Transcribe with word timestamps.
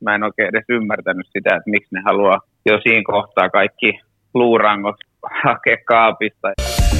mä 0.00 0.14
en 0.14 0.22
oikein 0.22 0.48
edes 0.48 0.64
ymmärtänyt 0.68 1.26
sitä, 1.26 1.56
että 1.56 1.70
miksi 1.70 1.94
ne 1.94 2.00
haluaa 2.04 2.40
jo 2.66 2.80
siinä 2.82 3.02
kohtaa 3.06 3.50
kaikki 3.50 4.00
luurangot 4.34 4.96
hakea 5.44 5.76
kaapista. 5.86 6.48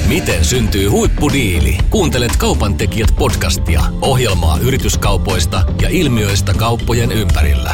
Miten 0.09 0.45
syntyy 0.45 0.87
huippudiili? 0.87 1.77
Kuuntelet 1.89 2.31
Kaupan 2.39 2.73
tekijät 2.77 3.09
podcastia. 3.19 3.81
Ohjelmaa 4.01 4.57
yrityskaupoista 4.67 5.57
ja 5.81 5.89
ilmiöistä 5.91 6.53
kauppojen 6.59 7.11
ympärillä. 7.11 7.71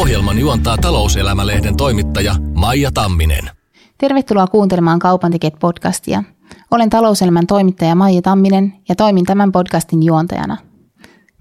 Ohjelman 0.00 0.38
juontaa 0.38 0.76
talouselämälehden 0.76 1.76
toimittaja 1.76 2.32
Maija 2.54 2.90
Tamminen. 2.94 3.44
Tervetuloa 3.98 4.46
kuuntelemaan 4.46 4.98
Kaupan 4.98 5.32
tekijät 5.32 5.54
podcastia. 5.60 6.22
Olen 6.70 6.90
talouselämän 6.90 7.46
toimittaja 7.46 7.94
Maija 7.94 8.22
Tamminen 8.22 8.72
ja 8.88 8.94
toimin 8.94 9.24
tämän 9.24 9.52
podcastin 9.52 10.02
juontajana. 10.02 10.56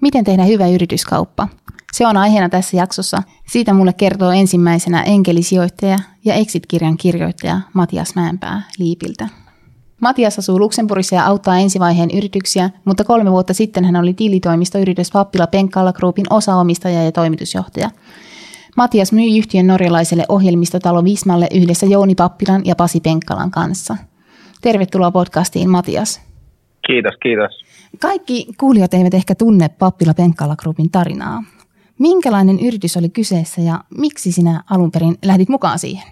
Miten 0.02 0.24
tehdä 0.24 0.44
hyvä 0.44 0.68
yrityskauppa? 0.68 1.48
Se 1.94 2.08
on 2.08 2.18
aiheena 2.18 2.50
tässä 2.50 2.78
jaksossa. 2.78 3.24
Siitä 3.48 3.74
mulle 3.74 3.94
kertoo 3.94 4.32
ensimmäisenä 4.32 5.04
enkelisijoittaja 5.04 5.98
ja 6.26 6.34
Exit-kirjan 6.34 6.98
kirjoittaja 6.98 7.62
Matias 7.74 8.16
Mäenpää 8.16 8.62
Liipiltä. 8.80 9.28
Matias 10.02 10.40
asuu 10.40 10.60
Luxemburgissa 10.60 11.16
ja 11.16 11.26
auttaa 11.26 11.58
ensivaiheen 11.58 12.10
yrityksiä, 12.12 12.70
mutta 12.86 13.04
kolme 13.04 13.32
vuotta 13.32 13.54
sitten 13.54 13.86
hän 13.86 13.96
oli 13.96 14.14
tilitoimistoyritys 14.14 15.12
Pappila 15.12 15.48
Penkkala 15.48 15.94
Groupin 15.94 16.26
osaomistaja 16.30 17.04
ja 17.04 17.12
toimitusjohtaja. 17.12 17.90
Matias 18.78 19.12
myi 19.12 19.38
yhtiön 19.38 19.68
norjalaiselle 19.68 20.26
ohjelmistotalo 20.30 21.04
Vismalle 21.04 21.48
yhdessä 21.54 21.86
Jouni 21.86 22.16
Pappilan 22.16 22.62
ja 22.66 22.76
Pasi 22.76 23.00
Penkkalan 23.00 23.52
kanssa. 23.52 23.98
Tervetuloa 24.62 25.12
podcastiin 25.12 25.70
Matias. 25.70 26.22
Kiitos, 26.88 27.14
kiitos. 27.24 27.52
Kaikki 28.00 28.48
kuulijat 28.58 28.94
eivät 28.94 29.14
ehkä 29.14 29.36
tunne 29.36 29.70
Pappila 29.70 30.14
Penkkala 30.14 30.56
Groupin 30.56 30.92
tarinaa. 30.92 31.44
Minkälainen 32.02 32.58
yritys 32.68 32.98
oli 32.98 33.10
kyseessä 33.10 33.62
ja 33.62 33.76
miksi 33.98 34.32
sinä 34.32 34.62
alun 34.72 34.92
perin 34.92 35.16
lähdit 35.26 35.50
mukaan 35.50 35.80
siihen? 35.80 36.08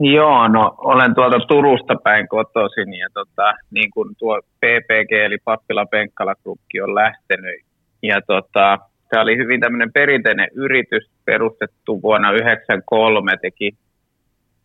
Joo, 0.00 0.48
no 0.48 0.74
olen 0.78 1.14
tuolta 1.14 1.38
Turusta 1.40 1.94
päin 2.04 2.28
kotoisin 2.28 2.94
ja 2.94 3.08
tota, 3.14 3.54
niin 3.70 3.90
kuin 3.90 4.16
tuo 4.18 4.40
PPG 4.60 5.12
eli 5.12 5.38
Pappila 5.44 5.86
Penkkala 5.86 6.34
on 6.82 6.94
lähtenyt. 6.94 7.60
Ja 8.02 8.20
tota, 8.26 8.78
tämä 9.08 9.22
oli 9.22 9.36
hyvin 9.36 9.60
tämmöinen 9.60 9.92
perinteinen 9.92 10.48
yritys, 10.54 11.10
perustettu 11.24 12.02
vuonna 12.02 12.28
1993, 12.28 13.36
teki 13.42 13.70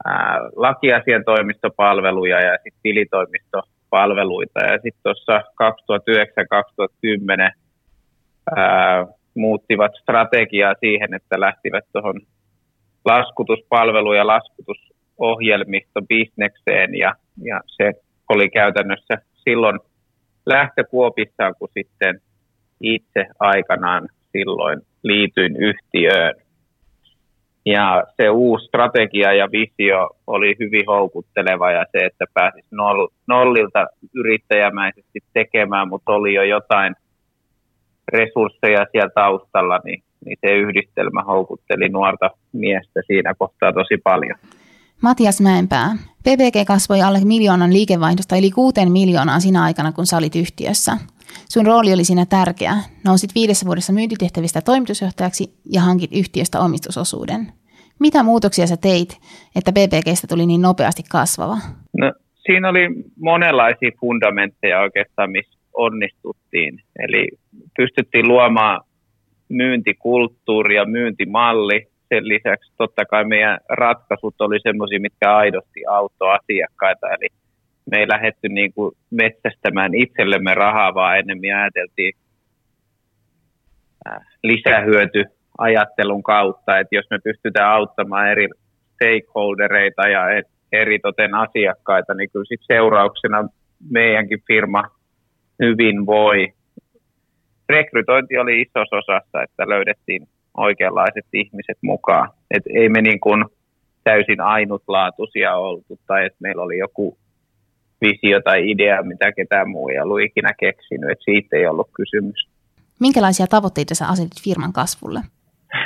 ää, 0.05 0.39
lakiasiantoimistopalveluja 0.55 2.41
ja 2.41 2.53
sitten 2.53 2.81
tilitoimistopalveluita. 2.83 4.59
Ja 4.59 4.79
sitten 4.83 5.03
tuossa 5.03 5.41
2009-2010 7.49 7.53
muuttivat 9.35 9.91
strategiaa 10.01 10.73
siihen, 10.79 11.13
että 11.13 11.39
lähtivät 11.39 11.85
tuohon 11.93 12.21
laskutuspalvelu- 13.05 14.13
ja 14.13 14.27
laskutusohjelmisto 14.27 16.01
bisnekseen 16.01 16.95
ja, 16.95 17.15
ja 17.43 17.61
se 17.67 17.91
oli 18.29 18.49
käytännössä 18.49 19.17
silloin 19.35 19.79
lähtökuopissaan, 20.45 21.55
kun 21.59 21.69
sitten 21.73 22.21
itse 22.81 23.25
aikanaan 23.39 24.09
silloin 24.31 24.81
liityin 25.03 25.55
yhtiöön. 25.55 26.35
Ja 27.65 28.03
se 28.17 28.29
uusi 28.29 28.65
strategia 28.65 29.33
ja 29.33 29.51
visio 29.51 30.09
oli 30.27 30.55
hyvin 30.59 30.85
houkutteleva 30.87 31.71
ja 31.71 31.85
se, 31.91 32.05
että 32.05 32.25
pääsisi 32.33 32.67
nollilta 33.27 33.87
yrittäjämäisesti 34.15 35.19
tekemään, 35.33 35.87
mutta 35.87 36.11
oli 36.11 36.33
jo 36.33 36.43
jotain 36.43 36.95
resursseja 38.13 38.85
siellä 38.91 39.09
taustalla, 39.15 39.79
niin, 39.85 40.03
niin 40.25 40.37
se 40.41 40.51
yhdistelmä 40.53 41.23
houkutteli 41.23 41.89
nuorta 41.89 42.29
miestä 42.53 43.01
siinä 43.07 43.33
kohtaa 43.33 43.73
tosi 43.73 43.97
paljon. 44.03 44.39
Matias 45.01 45.41
Mäenpää, 45.41 45.95
PPG 46.23 46.67
kasvoi 46.67 47.01
alle 47.01 47.19
miljoonan 47.23 47.73
liikevaihdosta 47.73 48.35
eli 48.35 48.51
kuuteen 48.51 48.91
miljoonaa 48.91 49.39
siinä 49.39 49.63
aikana, 49.63 49.91
kun 49.91 50.05
sä 50.05 50.17
olit 50.17 50.35
yhtiössä. 50.35 50.91
Sun 51.49 51.65
rooli 51.65 51.93
oli 51.93 52.03
siinä 52.03 52.25
tärkeä. 52.25 52.73
Nousit 53.05 53.35
viidessä 53.35 53.65
vuodessa 53.65 53.93
myyntitehtävistä 53.93 54.61
toimitusjohtajaksi 54.61 55.43
ja 55.73 55.81
hankit 55.81 56.11
yhtiöstä 56.13 56.59
omistusosuuden. 56.59 57.47
Mitä 57.99 58.23
muutoksia 58.23 58.67
sä 58.67 58.77
teit, 58.77 59.17
että 59.55 59.71
PPGstä 59.71 60.27
tuli 60.27 60.45
niin 60.45 60.61
nopeasti 60.61 61.03
kasvava? 61.11 61.57
No, 61.97 62.13
siinä 62.45 62.69
oli 62.69 62.87
monenlaisia 63.19 63.91
fundamentteja 63.99 64.79
oikeastaan, 64.79 65.31
missä 65.31 65.59
onnistuttiin. 65.73 66.79
Eli 66.99 67.27
pystyttiin 67.77 68.27
luomaan 68.27 68.81
myyntikulttuuri 69.49 70.75
ja 70.75 70.85
myyntimalli. 70.85 71.87
Sen 72.09 72.27
lisäksi 72.27 72.71
totta 72.77 73.05
kai 73.05 73.25
meidän 73.25 73.59
ratkaisut 73.69 74.41
oli 74.41 74.59
sellaisia, 74.59 74.99
mitkä 74.99 75.35
aidosti 75.35 75.85
auttoi 75.89 76.35
asiakkaita. 76.35 77.07
Eli 77.07 77.27
me 77.91 77.99
ei 77.99 78.07
lähdetty 78.07 78.49
niin 78.49 78.73
kuin 78.73 78.95
metsästämään 79.09 79.93
itsellemme 79.93 80.53
rahaa, 80.53 80.93
vaan 80.93 81.19
enemmän 81.19 81.59
ajateltiin 81.59 82.13
äh, 84.07 84.17
lisähyöty 84.43 85.23
ajattelun 85.57 86.23
kautta, 86.23 86.79
että 86.79 86.95
jos 86.95 87.05
me 87.09 87.19
pystytään 87.23 87.69
auttamaan 87.69 88.31
eri 88.31 88.47
stakeholdereita 88.93 90.07
ja 90.07 90.21
eri 90.71 90.99
toten 90.99 91.35
asiakkaita, 91.35 92.13
niin 92.13 92.29
kyllä 92.31 92.45
sit 92.45 92.61
seurauksena 92.63 93.49
meidänkin 93.89 94.43
firma 94.47 94.83
hyvin 95.61 96.05
voi. 96.05 96.53
Rekrytointi 97.69 98.37
oli 98.37 98.61
isossa 98.61 98.95
osassa, 98.95 99.43
että 99.43 99.69
löydettiin 99.69 100.27
oikeanlaiset 100.57 101.25
ihmiset 101.33 101.77
mukaan. 101.81 102.29
Et 102.51 102.63
ei 102.75 102.89
me 102.89 103.01
niin 103.01 103.19
kuin 103.19 103.45
täysin 104.03 104.41
ainutlaatuisia 104.41 105.55
oltu 105.55 105.99
tai 106.07 106.25
että 106.25 106.37
meillä 106.39 106.63
oli 106.63 106.77
joku 106.77 107.17
visio 108.01 108.41
tai 108.41 108.71
idea, 108.71 109.03
mitä 109.03 109.31
ketään 109.31 109.69
muu 109.69 109.89
ei 109.89 109.99
ollut 109.99 110.21
ikinä 110.21 110.53
keksinyt. 110.59 111.09
Et 111.09 111.19
siitä 111.25 111.57
ei 111.57 111.67
ollut 111.67 111.89
kysymys. 111.93 112.47
Minkälaisia 112.99 113.47
tavoitteita 113.47 113.95
sä 113.95 114.07
asetit 114.07 114.43
firman 114.43 114.73
kasvulle? 114.73 115.19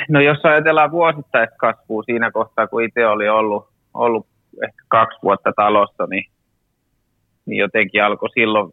No 0.08 0.20
jos 0.20 0.38
ajatellaan 0.44 0.90
vuosittaista 0.90 1.56
kasvua 1.56 2.02
siinä 2.02 2.30
kohtaa, 2.30 2.66
kun 2.66 2.84
itse 2.84 3.06
oli 3.06 3.28
ollut, 3.28 3.68
ollut 3.94 4.26
ehkä 4.64 4.82
kaksi 4.88 5.18
vuotta 5.22 5.52
talossa, 5.56 6.06
niin, 6.10 6.24
niin 7.46 7.58
jotenkin 7.58 8.04
alkoi 8.04 8.30
silloin 8.30 8.72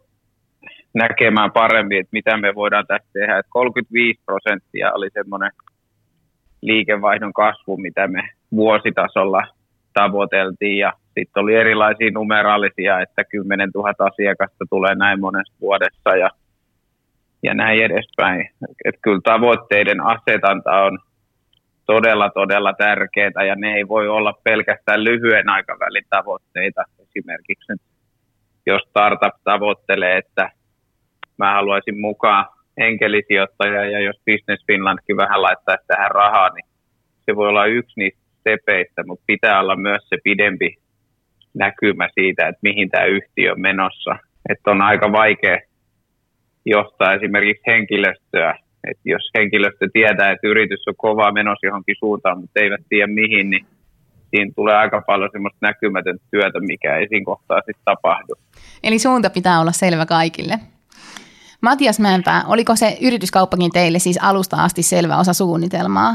näkemään 0.96 1.52
paremmin, 1.52 2.00
että 2.00 2.10
mitä 2.12 2.38
me 2.38 2.56
voidaan 2.56 2.88
tässä 2.88 3.10
tehdä. 3.14 3.38
Että 3.38 3.50
35 3.50 4.22
prosenttia 4.26 4.94
oli 4.94 5.10
semmoinen 5.14 5.52
liikevaihdon 6.62 7.34
kasvu, 7.34 7.78
mitä 7.78 8.08
me 8.08 8.30
vuositasolla 8.52 9.42
tavoiteltiin 9.94 10.78
ja 10.78 10.94
sitten 11.06 11.44
oli 11.44 11.56
erilaisia 11.56 12.12
numeraalisia, 12.14 13.00
että 13.00 13.24
10 13.24 13.70
000 13.76 13.94
asiakasta 14.00 14.66
tulee 14.70 14.96
näin 14.96 15.20
monessa 15.20 15.54
vuodessa 15.62 16.16
ja, 16.16 16.30
ja 17.44 17.54
näin 17.54 17.84
edespäin. 17.84 18.50
Että 18.86 19.02
kyllä 19.02 19.22
tavoitteiden 19.24 20.02
asetanta 20.02 20.72
on 20.72 21.00
todella, 21.86 22.30
todella 22.30 22.74
tärkeää 22.74 23.46
ja 23.48 23.56
ne 23.56 23.74
ei 23.74 23.88
voi 23.88 24.08
olla 24.08 24.34
pelkästään 24.44 25.04
lyhyen 25.04 25.50
aikavälin 25.50 26.06
tavoitteita. 26.10 26.84
Esimerkiksi 27.00 27.74
jos 28.66 28.82
startup 28.90 29.36
tavoittelee, 29.44 30.18
että 30.18 30.50
mä 31.38 31.54
haluaisin 31.54 32.00
mukaan 32.00 32.46
enkelisijoittaja 32.78 33.86
ja 33.86 34.00
jos 34.00 34.16
Business 34.26 34.66
Finlandkin 34.68 35.18
vähän 35.18 35.42
laittaa 35.42 35.76
tähän 35.88 36.12
rahaa, 36.12 36.50
niin 36.50 36.66
se 37.26 37.36
voi 37.36 37.48
olla 37.48 37.66
yksi 37.66 37.94
niistä 38.00 38.20
stepeistä, 38.40 39.04
mutta 39.08 39.24
pitää 39.28 39.60
olla 39.60 39.76
myös 39.76 40.02
se 40.10 40.18
pidempi 40.24 40.76
näkymä 41.54 42.10
siitä, 42.14 42.48
että 42.48 42.60
mihin 42.62 42.90
tämä 42.90 43.06
yhtiö 43.06 43.52
on 43.52 43.62
menossa. 43.62 44.16
Että 44.50 44.72
on 44.72 44.82
aika 44.82 45.12
vaikea 45.12 45.60
johtaa 46.66 47.14
esimerkiksi 47.14 47.64
henkilöstöä. 47.68 48.60
Että 48.92 49.04
jos 49.06 49.32
henkilöstö 49.38 49.88
tietää, 49.94 50.32
että 50.32 50.48
yritys 50.48 50.88
on 50.88 50.94
kovaa 50.98 51.32
menossa 51.32 51.66
johonkin 51.66 51.96
suuntaan, 52.00 52.40
mutta 52.40 52.60
eivät 52.60 52.82
tiedä 52.90 53.08
mihin, 53.08 53.50
niin 53.50 53.66
siinä 54.30 54.52
tulee 54.56 54.76
aika 54.76 55.02
paljon 55.08 55.30
semmoista 55.32 55.58
näkymätöntä 55.62 56.26
työtä, 56.32 56.60
mikä 56.60 56.98
ei 56.98 57.08
siinä 57.08 57.26
kohtaa 57.26 57.58
sitten 57.58 57.86
tapahdu. 57.86 58.34
Eli 58.84 59.00
suunta 59.00 59.30
pitää 59.30 59.62
olla 59.62 59.72
selvä 59.72 60.06
kaikille. 60.06 60.54
Matias 61.70 62.00
Mäenpää, 62.00 62.42
oliko 62.48 62.76
se 62.76 62.98
yrityskauppakin 63.02 63.72
teille 63.72 64.00
siis 64.00 64.20
alusta 64.22 64.58
asti 64.64 64.84
selvä 64.84 65.18
osa 65.18 65.34
suunnitelmaa? 65.34 66.12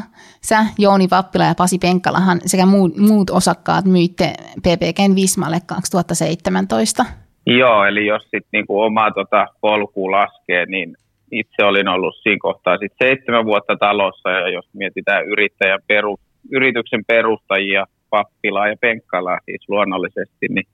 Sä, 0.49 0.59
Jouni 0.79 1.09
Pappila 1.09 1.45
ja 1.45 1.55
Pasi 1.59 1.79
Penkkalahan 1.79 2.41
sekä 2.47 2.67
muut, 2.67 3.31
osakkaat 3.31 3.85
myitte 3.85 4.33
PPGn 4.65 5.15
Vismalle 5.17 5.59
2017. 5.67 7.05
Joo, 7.47 7.85
eli 7.85 8.07
jos 8.07 8.23
sitten 8.23 8.53
niinku 8.53 8.81
omaa 8.81 9.11
tota 9.11 9.47
polkua 9.61 10.11
laskee, 10.11 10.67
niin 10.67 10.97
itse 11.33 11.65
olin 11.65 11.89
ollut 11.89 12.15
siinä 12.23 12.39
kohtaa 12.41 12.79
sit 12.79 12.93
seitsemän 13.05 13.45
vuotta 13.45 13.77
talossa 13.77 14.31
ja 14.31 14.49
jos 14.49 14.69
mietitään 14.73 15.27
yrittäjän 15.27 15.81
peru, 15.87 16.17
yrityksen 16.53 17.05
perustajia, 17.07 17.87
Pappilaa 18.11 18.69
ja 18.69 18.77
Penkkalaa 18.81 19.39
siis 19.45 19.69
luonnollisesti, 19.69 20.47
niin 20.49 20.67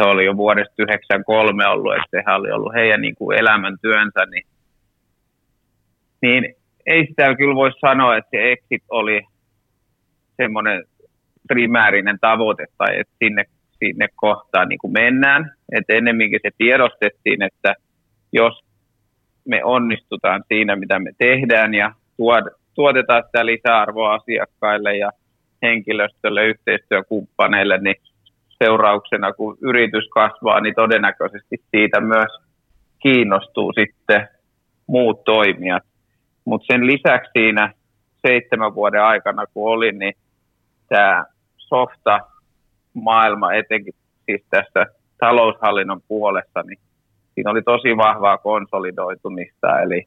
se 0.00 0.06
oli 0.06 0.24
jo 0.24 0.36
vuodesta 0.36 0.74
1993 0.76 1.66
ollut, 1.66 1.94
että 1.94 2.08
sehän 2.10 2.40
oli 2.40 2.50
ollut 2.50 2.74
heidän 2.74 3.00
niin 3.00 3.14
kuin 3.14 3.38
elämäntyönsä, 3.38 4.20
niin, 4.30 4.44
niin 6.22 6.54
ei 6.86 7.06
sitä 7.06 7.34
kyllä 7.34 7.54
voi 7.54 7.70
sanoa, 7.80 8.16
että 8.16 8.30
se 8.30 8.52
exit 8.52 8.82
oli 8.90 9.20
semmoinen 10.36 10.84
primäärinen 11.48 12.18
tavoite 12.20 12.66
tai 12.78 13.00
että 13.00 13.14
sinne, 13.18 13.44
sinne 13.78 14.08
kohtaan 14.16 14.68
niin 14.68 14.78
kuin 14.78 14.92
mennään. 14.92 15.52
Että 15.72 15.92
ennemminkin 15.92 16.40
se 16.42 16.50
tiedostettiin, 16.58 17.42
että 17.42 17.74
jos 18.32 18.64
me 19.48 19.64
onnistutaan 19.64 20.42
siinä, 20.48 20.76
mitä 20.76 20.98
me 20.98 21.12
tehdään 21.18 21.74
ja 21.74 21.94
tuotetaan 22.74 23.22
sitä 23.26 23.46
lisäarvoa 23.46 24.14
asiakkaille 24.14 24.96
ja 24.96 25.10
henkilöstölle, 25.62 26.44
yhteistyökumppaneille, 26.44 27.78
niin 27.78 27.96
seurauksena, 28.64 29.32
kun 29.32 29.58
yritys 29.60 30.08
kasvaa, 30.08 30.60
niin 30.60 30.74
todennäköisesti 30.74 31.56
siitä 31.70 32.00
myös 32.00 32.32
kiinnostuu 33.02 33.72
sitten 33.72 34.28
muut 34.86 35.24
toimijat. 35.24 35.82
Mutta 36.44 36.66
sen 36.72 36.86
lisäksi 36.86 37.30
siinä 37.32 37.72
seitsemän 38.26 38.74
vuoden 38.74 39.02
aikana, 39.02 39.46
kun 39.46 39.72
olin, 39.72 39.98
niin 39.98 40.14
tämä 40.88 41.24
softa 41.56 42.20
maailma, 42.94 43.52
etenkin 43.52 43.94
siis 44.26 44.46
tässä 44.50 44.86
taloushallinnon 45.18 46.00
puolessa, 46.08 46.62
niin 46.62 46.78
siinä 47.34 47.50
oli 47.50 47.62
tosi 47.62 47.96
vahvaa 47.96 48.38
konsolidoitumista, 48.38 49.80
eli 49.80 50.04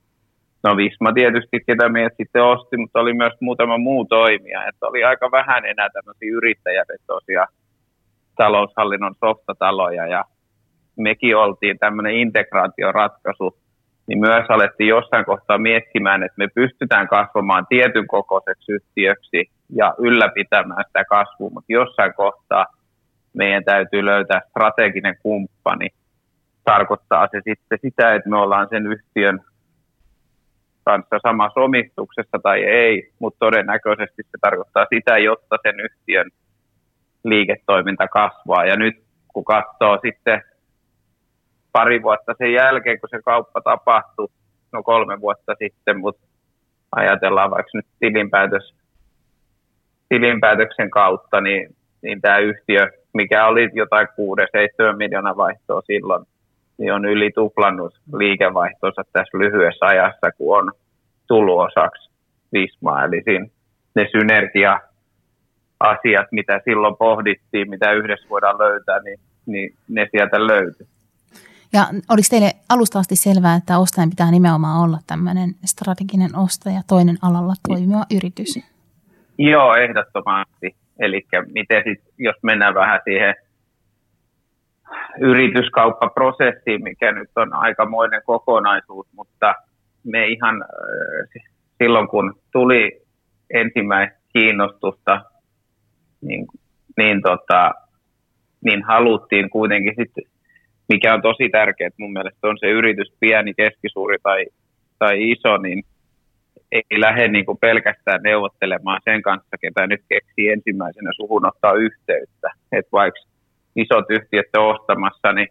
no 0.64 0.78
Visma 0.78 1.14
tietysti, 1.14 1.60
ketä 1.66 1.90
meidät 1.90 2.14
sitten 2.18 2.44
osti, 2.44 2.78
mutta 2.78 3.00
oli 3.00 3.14
myös 3.14 3.34
muutama 3.40 3.78
muu 3.78 4.06
toimija, 4.06 4.68
että 4.68 4.88
oli 4.88 5.04
aika 5.04 5.32
vähän 5.32 5.66
enää 5.66 5.90
tämmöisiä 5.94 6.38
yrittäjävetoisia 6.38 7.46
taloushallinnon 8.36 9.16
softataloja, 9.20 10.08
ja 10.08 10.26
mekin 10.98 11.38
oltiin 11.38 11.80
tämmöinen 11.80 12.14
integraatioratkaisu, 12.14 13.58
niin 14.08 14.20
myös 14.20 14.46
alettiin 14.50 14.88
jossain 14.88 15.26
kohtaa 15.26 15.58
miettimään, 15.58 16.24
että 16.24 16.38
me 16.38 16.48
pystytään 16.56 17.08
kasvamaan 17.08 17.66
tietyn 17.70 18.08
kokoiseksi 18.08 18.72
yhtiöksi 18.72 19.50
ja 19.76 19.94
ylläpitämään 19.98 20.84
sitä 20.88 21.06
kasvua, 21.06 21.50
mutta 21.54 21.74
jossain 21.74 22.14
kohtaa 22.14 22.66
meidän 23.34 23.64
täytyy 23.64 24.06
löytää 24.06 24.42
strateginen 24.50 25.16
kumppani. 25.24 25.88
Tarkoittaa 26.64 27.28
se 27.32 27.42
sitten 27.44 27.80
sitä, 27.82 28.16
että 28.16 28.30
me 28.30 28.38
ollaan 28.38 28.68
sen 28.70 28.88
yhtiön 28.88 29.40
kanssa 30.86 31.20
samassa 31.28 31.60
omistuksessa 31.60 32.40
tai 32.44 32.64
ei, 32.64 33.12
mutta 33.20 33.40
todennäköisesti 33.40 34.24
se 34.24 34.38
tarkoittaa 34.42 34.86
sitä, 34.96 35.18
jotta 35.18 35.58
sen 35.64 35.80
yhtiön 35.80 36.30
liiketoiminta 37.24 38.08
kasvaa. 38.08 38.66
Ja 38.66 38.76
nyt 38.76 39.04
kun 39.34 39.46
katsoo 39.46 40.00
sitten 40.02 40.42
pari 41.72 42.04
vuotta 42.04 42.34
sen 42.38 42.54
jälkeen, 42.54 43.00
kun 43.00 43.10
se 43.10 43.22
kauppa 43.26 43.62
tapahtui, 43.62 44.28
no 44.72 44.84
kolme 44.84 45.22
vuotta 45.22 45.56
sitten, 45.60 46.00
mutta 46.00 46.28
ajatellaan 46.96 47.52
vaikka 47.52 47.72
nyt 47.74 47.86
tilinpäätös, 48.00 48.76
tilinpäätöksen 50.10 50.90
kautta, 50.90 51.42
niin, 51.42 51.76
niin 52.02 52.22
tämä 52.22 52.38
yhtiö, 52.38 52.92
mikä 53.14 53.48
oli 53.48 53.70
jotain 53.74 54.08
6-7 54.08 54.98
miljoonaa 54.98 55.38
vaihtoa 55.38 55.82
silloin, 55.82 56.26
niin 56.78 56.94
on 56.94 57.06
yli 57.06 57.32
tuplannut 57.36 58.00
liikevaihtonsa 58.14 59.02
tässä 59.14 59.38
lyhyessä 59.38 59.86
ajassa, 59.86 60.32
kun 60.38 60.58
on 60.58 60.72
tullut 61.28 61.62
osaksi 61.62 62.10
Vismaa. 62.54 63.06
Eli 63.06 63.22
siinä 63.24 63.46
ne 63.96 64.08
synergia-asiat, 65.84 66.28
mitä 66.32 66.62
silloin 66.66 66.96
pohdittiin, 66.98 67.70
mitä 67.70 67.92
yhdessä 67.92 68.30
voidaan 68.30 68.58
löytää, 68.58 69.00
niin, 69.00 69.20
niin 69.46 69.76
ne 69.90 70.08
sieltä 70.12 70.48
löytyy. 70.48 70.88
Ja 71.74 71.82
oliko 72.10 72.28
teille 72.30 72.52
alusta 72.70 73.00
asti 73.00 73.16
selvää, 73.16 73.56
että 73.56 73.78
ostajan 73.78 74.10
pitää 74.10 74.32
nimenomaan 74.32 74.84
olla 74.84 74.98
tämmöinen 75.08 75.50
strateginen 75.66 76.36
ostaja, 76.36 76.82
toinen 76.88 77.18
alalla 77.22 77.54
toimiva 77.68 78.06
yritys? 78.16 78.60
Joo, 79.38 79.76
ehdottomasti. 79.76 80.76
Eli 81.00 81.22
miten 81.54 81.84
sit, 81.84 82.04
jos 82.18 82.36
mennään 82.44 82.74
vähän 82.74 83.00
siihen 83.04 83.36
yrityskauppaprosessiin, 85.20 86.84
mikä 86.84 87.12
nyt 87.12 87.30
on 87.36 87.54
aikamoinen 87.54 88.22
kokonaisuus, 88.26 89.08
mutta 89.16 89.56
me 90.04 90.28
ihan 90.28 90.56
äh, 90.62 91.44
silloin, 91.78 92.08
kun 92.08 92.34
tuli 92.52 93.02
ensimmäistä 93.54 94.18
kiinnostusta, 94.34 95.22
niin, 96.24 96.48
niin, 96.98 97.22
tota, 97.22 97.72
niin 98.66 98.84
haluttiin 98.84 99.50
kuitenkin 99.50 99.94
sitten 99.98 100.24
mikä 100.90 101.14
on 101.14 101.22
tosi 101.22 101.50
tärkeää 101.50 101.90
mun 102.00 102.14
mielestä 102.14 102.48
on 102.48 102.58
se 102.60 102.68
yritys 102.68 103.14
pieni, 103.20 103.54
keskisuuri 103.54 104.18
tai, 104.24 104.46
tai 105.00 105.32
iso, 105.32 105.58
niin 105.58 105.84
ei 106.72 107.00
lähde 107.00 107.28
niin 107.28 107.46
kuin 107.46 107.58
pelkästään 107.58 108.24
neuvottelemaan 108.24 109.02
sen 109.04 109.22
kanssa, 109.22 109.58
ketä 109.62 109.88
nyt 109.88 110.02
keksii 110.10 110.50
ensimmäisenä 110.50 111.12
suhun 111.16 111.46
ottaa 111.46 111.74
yhteyttä. 111.74 112.50
Että 112.72 112.92
vaikka 112.92 113.20
isot 113.76 114.06
yhtiöt 114.10 114.46
on 114.58 114.76
ostamassa, 114.76 115.34
niin 115.34 115.48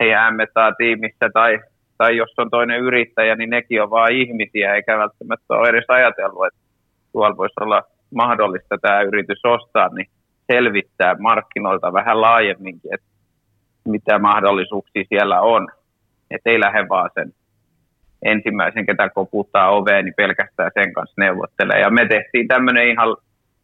he 0.00 0.14
ämmettaa 0.14 0.72
tiimissä 0.72 1.30
tai, 1.32 1.58
tai 1.98 2.16
jos 2.16 2.34
on 2.38 2.50
toinen 2.50 2.80
yrittäjä, 2.80 3.34
niin 3.34 3.50
nekin 3.50 3.82
on 3.82 3.90
vain 3.90 4.16
ihmisiä, 4.16 4.74
eikä 4.74 4.98
välttämättä 4.98 5.54
ole 5.54 5.68
edes 5.68 5.84
ajatellut, 5.88 6.46
että 6.46 6.60
tuolla 7.12 7.36
voisi 7.36 7.54
olla 7.60 7.82
mahdollista 8.14 8.78
tämä 8.78 9.02
yritys 9.02 9.40
ostaa, 9.44 9.88
niin 9.88 10.08
selvittää 10.52 11.14
markkinoilta 11.18 11.92
vähän 11.92 12.20
laajemminkin, 12.20 12.94
että 12.94 13.06
mitä 13.84 14.18
mahdollisuuksia 14.18 15.04
siellä 15.08 15.40
on. 15.40 15.68
Että 16.30 16.50
ei 16.50 16.60
lähde 16.60 16.88
vaan 16.88 17.10
sen 17.14 17.32
ensimmäisen, 18.22 18.86
ketä 18.86 19.08
koputtaa 19.08 19.70
oveen, 19.70 20.04
niin 20.04 20.14
pelkästään 20.16 20.70
sen 20.74 20.92
kanssa 20.92 21.14
neuvottelee. 21.20 21.80
Ja 21.80 21.90
me 21.90 22.06
tehtiin 22.08 22.48
tämmöinen 22.48 22.88
ihan 22.88 23.16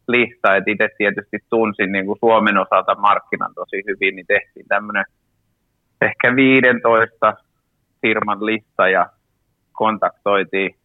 lista, 0.07 0.55
että 0.55 0.71
itse 0.71 0.89
tietysti 0.97 1.37
tunsin 1.49 1.91
niin 1.91 2.05
kuin 2.05 2.19
Suomen 2.19 2.57
osalta 2.57 2.95
markkinan 2.95 3.53
tosi 3.55 3.83
hyvin, 3.87 4.15
niin 4.15 4.25
tehtiin 4.27 4.65
tämmöinen 4.67 5.05
ehkä 6.01 6.35
15 6.35 7.33
firman 8.01 8.45
lista 8.45 8.89
ja 8.89 9.05
kontaktoitiin 9.71 10.75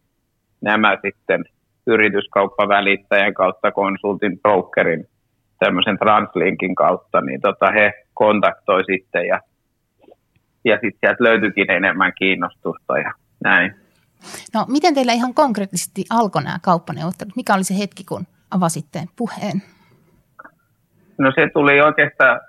nämä 0.61 0.97
sitten 1.01 1.45
yrityskauppavälittäjän 1.87 3.33
kautta 3.33 3.71
konsultin 3.71 4.39
brokerin 4.39 5.07
tämmöisen 5.59 5.97
Translinkin 5.97 6.75
kautta, 6.75 7.21
niin 7.21 7.41
tota, 7.41 7.71
he 7.71 7.93
kontaktoi 8.13 8.83
sitten 8.83 9.27
ja, 9.27 9.39
ja 10.65 10.75
sitten 10.75 10.99
sieltä 10.99 11.23
löytyikin 11.23 11.71
enemmän 11.71 12.13
kiinnostusta 12.17 12.97
ja 12.97 13.13
näin. 13.43 13.75
No 14.53 14.65
miten 14.67 14.93
teillä 14.93 15.13
ihan 15.13 15.33
konkreettisesti 15.33 16.05
alkoi 16.09 16.43
nämä 16.43 16.57
kauppaneuvottelut? 16.63 17.35
Mikä 17.35 17.55
oli 17.55 17.63
se 17.63 17.77
hetki, 17.77 18.03
kun 18.03 18.27
avasitte 18.51 18.99
puheen? 19.15 19.61
No 21.17 21.31
se 21.35 21.49
tuli 21.53 21.81
oikeastaan 21.81 22.39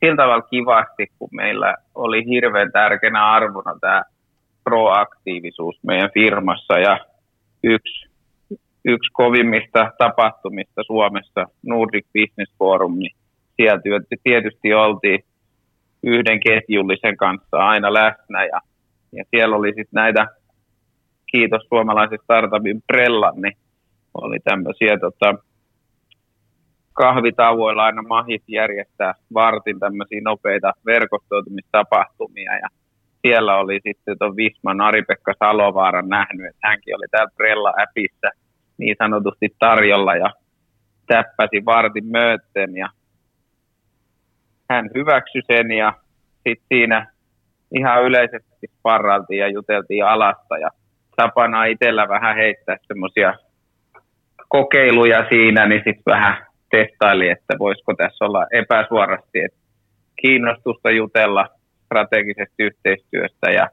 sillä 0.00 0.16
tavalla 0.16 0.42
kivasti, 0.42 1.06
kun 1.18 1.28
meillä 1.32 1.74
oli 1.94 2.24
hirveän 2.26 2.72
tärkeänä 2.72 3.26
arvona 3.26 3.78
tämä 3.80 4.02
proaktiivisuus 4.64 5.78
meidän 5.82 6.10
firmassa 6.14 6.78
ja 6.78 6.98
yksi 7.64 8.09
yksi 8.84 9.10
kovimmista 9.12 9.92
tapahtumista 9.98 10.82
Suomessa, 10.86 11.46
Nordic 11.66 12.06
Business 12.14 12.54
Forum, 12.58 12.98
niin 12.98 13.16
sieltä 13.56 13.82
tietysti 14.22 14.74
oltiin 14.74 15.24
yhden 16.02 16.40
ketjullisen 16.40 17.16
kanssa 17.16 17.56
aina 17.56 17.92
läsnä 17.94 18.44
ja, 18.44 18.60
ja 19.12 19.24
siellä 19.30 19.56
oli 19.56 19.68
sitten 19.68 19.88
näitä, 19.92 20.26
kiitos 21.32 21.62
suomalaisen 21.68 22.18
startupin 22.24 22.82
Prellan, 22.86 23.40
niin 23.42 23.56
oli 24.14 24.38
tämmöisiä 24.44 24.98
tota, 24.98 25.34
kahvitauoilla 26.92 27.84
aina 27.84 28.02
mahit 28.02 28.42
järjestää 28.48 29.14
vartin 29.34 29.80
tämmöisiä 29.80 30.20
nopeita 30.24 30.72
verkostoitumistapahtumia 30.86 32.58
ja 32.58 32.68
siellä 33.22 33.56
oli 33.56 33.80
sitten 33.86 34.18
tuon 34.18 34.36
Visman 34.36 34.80
Ari-Pekka 34.80 35.34
Salovaaran 35.38 36.08
nähnyt, 36.08 36.46
että 36.46 36.68
hänkin 36.68 36.96
oli 36.96 37.06
täällä 37.10 37.30
Prella-äpissä 37.36 38.30
niin 38.80 38.96
sanotusti 38.98 39.48
tarjolla 39.58 40.16
ja 40.16 40.30
täppäsi 41.06 41.64
vartin 41.64 42.06
myöten 42.06 42.76
ja 42.76 42.88
hän 44.70 44.90
hyväksyi 44.94 45.42
sen 45.52 45.70
ja 45.70 45.94
sitten 46.34 46.66
siinä 46.68 47.06
ihan 47.74 48.04
yleisesti 48.04 48.66
sparraltiin 48.78 49.38
ja 49.38 49.48
juteltiin 49.48 50.04
alasta 50.04 50.58
ja 50.58 50.70
tapana 51.16 51.64
itsellä 51.64 52.08
vähän 52.08 52.36
heittää 52.36 52.76
semmoisia 52.86 53.34
kokeiluja 54.48 55.28
siinä, 55.28 55.66
niin 55.66 55.82
sitten 55.84 56.02
vähän 56.06 56.46
testaili, 56.70 57.28
että 57.28 57.58
voisiko 57.58 57.94
tässä 57.94 58.24
olla 58.24 58.46
epäsuorasti, 58.52 59.38
että 59.44 59.58
kiinnostusta 60.22 60.90
jutella 60.90 61.48
strategisesta 61.84 62.54
yhteistyöstä 62.58 63.50
ja 63.50 63.68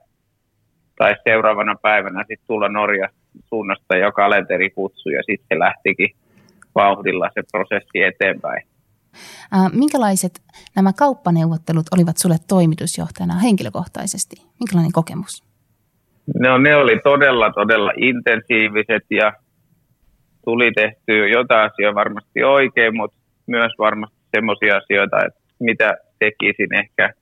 tai 0.98 1.16
seuraavana 1.24 1.76
päivänä 1.82 2.20
sitten 2.20 2.48
tulla 2.48 2.70
Norjasta 2.70 3.17
suunnasta 3.46 3.98
jo 3.98 4.12
kalenterikutsu 4.12 5.10
ja 5.10 5.24
sitten 5.24 5.48
se 5.50 5.60
lähtikin 5.60 6.16
vauhdilla 6.76 7.30
se 7.34 7.42
prosessi 7.52 8.04
eteenpäin. 8.04 8.68
Minkälaiset 9.74 10.42
nämä 10.76 10.94
kauppaneuvottelut 10.94 11.86
olivat 11.96 12.18
sulle 12.18 12.36
toimitusjohtajana 12.48 13.40
henkilökohtaisesti? 13.40 14.36
Minkälainen 14.60 14.92
kokemus? 14.92 15.44
No 16.40 16.58
ne 16.58 16.76
oli 16.76 17.00
todella, 17.04 17.52
todella 17.52 17.92
intensiiviset 17.98 19.06
ja 19.10 19.34
tuli 20.46 20.72
tehtyä 20.72 21.28
jotain 21.28 21.72
asioita 21.72 21.96
varmasti 21.96 22.44
oikein, 22.44 22.98
mutta 22.98 23.18
myös 23.48 23.72
varmasti 23.80 24.18
semmoisia 24.36 24.78
asioita, 24.78 25.18
että 25.26 25.40
mitä 25.60 25.98
tekisin 26.20 26.74
ehkä 26.74 27.14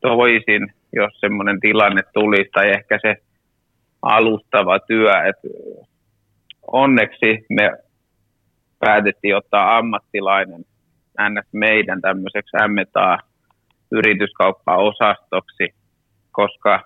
toisin, 0.00 0.72
jos 0.92 1.20
semmoinen 1.20 1.60
tilanne 1.60 2.02
tulisi, 2.14 2.50
tai 2.54 2.70
ehkä 2.70 2.98
se 3.02 3.16
alustava 4.16 4.78
työ. 4.78 5.12
että 5.28 5.48
onneksi 6.72 7.46
me 7.50 7.70
päätettiin 8.78 9.36
ottaa 9.36 9.76
ammattilainen 9.78 10.64
ns. 11.30 11.48
meidän 11.52 12.00
tämmöiseksi 12.00 12.56
MTA 12.68 13.18
yrityskauppaa 13.92 14.76
osastoksi, 14.76 15.74
koska 16.32 16.80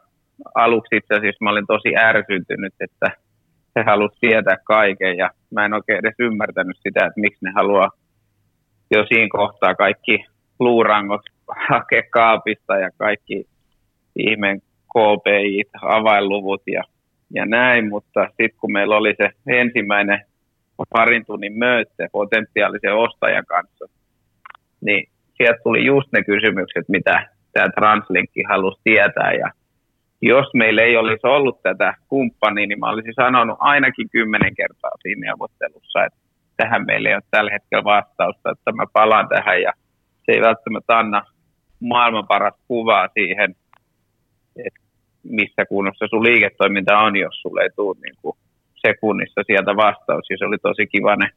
aluksi 0.54 0.96
itse 0.96 1.14
asiassa 1.14 1.44
mä 1.44 1.50
olin 1.50 1.66
tosi 1.66 1.96
ärsyntynyt, 1.96 2.74
että 2.80 3.10
he 3.76 3.82
halusivat 3.86 4.20
tietää 4.20 4.56
kaiken 4.64 5.16
ja 5.16 5.30
mä 5.50 5.64
en 5.64 5.74
oikein 5.74 5.98
edes 5.98 6.14
ymmärtänyt 6.18 6.76
sitä, 6.76 7.06
että 7.06 7.20
miksi 7.20 7.44
ne 7.44 7.52
haluaa 7.54 7.90
jo 8.90 9.06
siinä 9.08 9.28
kohtaa 9.30 9.74
kaikki 9.74 10.24
luurangot 10.60 11.20
hakea 11.68 12.02
kaapista 12.10 12.76
ja 12.76 12.90
kaikki 12.98 13.46
ihmeen 14.16 14.60
KPI, 14.92 15.62
avainluvut 15.82 16.62
ja, 16.66 16.82
ja 17.34 17.46
näin, 17.46 17.88
mutta 17.88 18.26
sitten 18.26 18.58
kun 18.60 18.72
meillä 18.72 18.96
oli 18.96 19.14
se 19.16 19.30
ensimmäinen 19.46 20.20
parin 20.90 21.26
tunnin 21.26 21.58
möötte 21.58 22.08
potentiaalisen 22.12 22.94
ostajan 22.94 23.46
kanssa, 23.46 23.84
niin 24.80 25.08
sieltä 25.36 25.60
tuli 25.62 25.84
just 25.84 26.08
ne 26.12 26.24
kysymykset, 26.24 26.88
mitä 26.88 27.28
tämä 27.52 27.68
Translinkki 27.68 28.42
halusi 28.48 28.80
tietää. 28.84 29.32
Ja 29.32 29.50
jos 30.22 30.46
meillä 30.54 30.82
ei 30.82 30.96
olisi 30.96 31.26
ollut 31.26 31.62
tätä 31.62 31.94
kumppania, 32.08 32.66
niin 32.66 32.80
mä 32.80 32.90
olisin 32.90 33.14
sanonut 33.14 33.56
ainakin 33.60 34.08
kymmenen 34.10 34.54
kertaa 34.54 34.90
siinä 35.02 35.26
neuvottelussa, 35.26 36.04
että 36.04 36.18
tähän 36.56 36.86
meillä 36.86 37.08
ei 37.08 37.14
ole 37.14 37.22
tällä 37.30 37.50
hetkellä 37.50 37.84
vastausta, 37.84 38.50
että 38.50 38.72
mä 38.72 38.84
palaan 38.92 39.28
tähän 39.28 39.62
ja 39.62 39.72
se 40.24 40.32
ei 40.32 40.40
välttämättä 40.40 40.98
anna 40.98 41.22
maailman 41.80 42.26
paras 42.26 42.54
kuvaa 42.68 43.08
siihen, 43.14 43.54
että 44.56 44.80
missä 45.24 45.64
kunnossa 45.68 46.06
sun 46.10 46.22
liiketoiminta 46.22 46.98
on, 46.98 47.16
jos 47.16 47.40
sulle 47.40 47.62
ei 47.62 47.70
tule 47.76 47.96
niin 48.04 48.14
kuin 48.22 48.36
sekunnissa 48.86 49.40
sieltä 49.46 49.76
vastaus. 49.76 50.30
Ja 50.30 50.36
se 50.38 50.44
oli 50.44 50.58
tosi 50.58 50.86
kiva 50.86 51.16
ne 51.16 51.28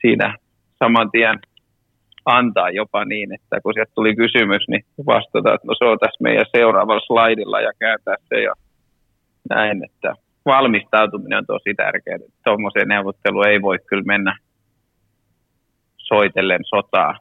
siinä 0.00 0.36
saman 0.78 1.10
tien 1.10 1.38
antaa 2.24 2.70
jopa 2.70 3.04
niin, 3.04 3.34
että 3.34 3.60
kun 3.60 3.74
sieltä 3.74 3.92
tuli 3.94 4.16
kysymys, 4.16 4.68
niin 4.68 4.84
vastata, 5.06 5.54
että 5.54 5.66
no 5.66 5.74
se 5.78 5.84
on 5.84 5.98
tässä 5.98 6.22
meidän 6.22 6.46
seuraavalla 6.56 7.06
slaidilla 7.06 7.60
ja 7.60 7.72
kääntää 7.78 8.16
se 8.28 8.40
ja 8.40 8.52
näin, 9.50 9.84
että 9.84 10.14
valmistautuminen 10.46 11.38
on 11.38 11.46
tosi 11.46 11.74
tärkeää. 11.76 12.18
Tuommoiseen 12.44 12.88
neuvotteluun 12.88 13.48
ei 13.48 13.62
voi 13.62 13.78
kyllä 13.86 14.02
mennä 14.06 14.36
soitellen 15.96 16.64
sotaa. 16.64 17.18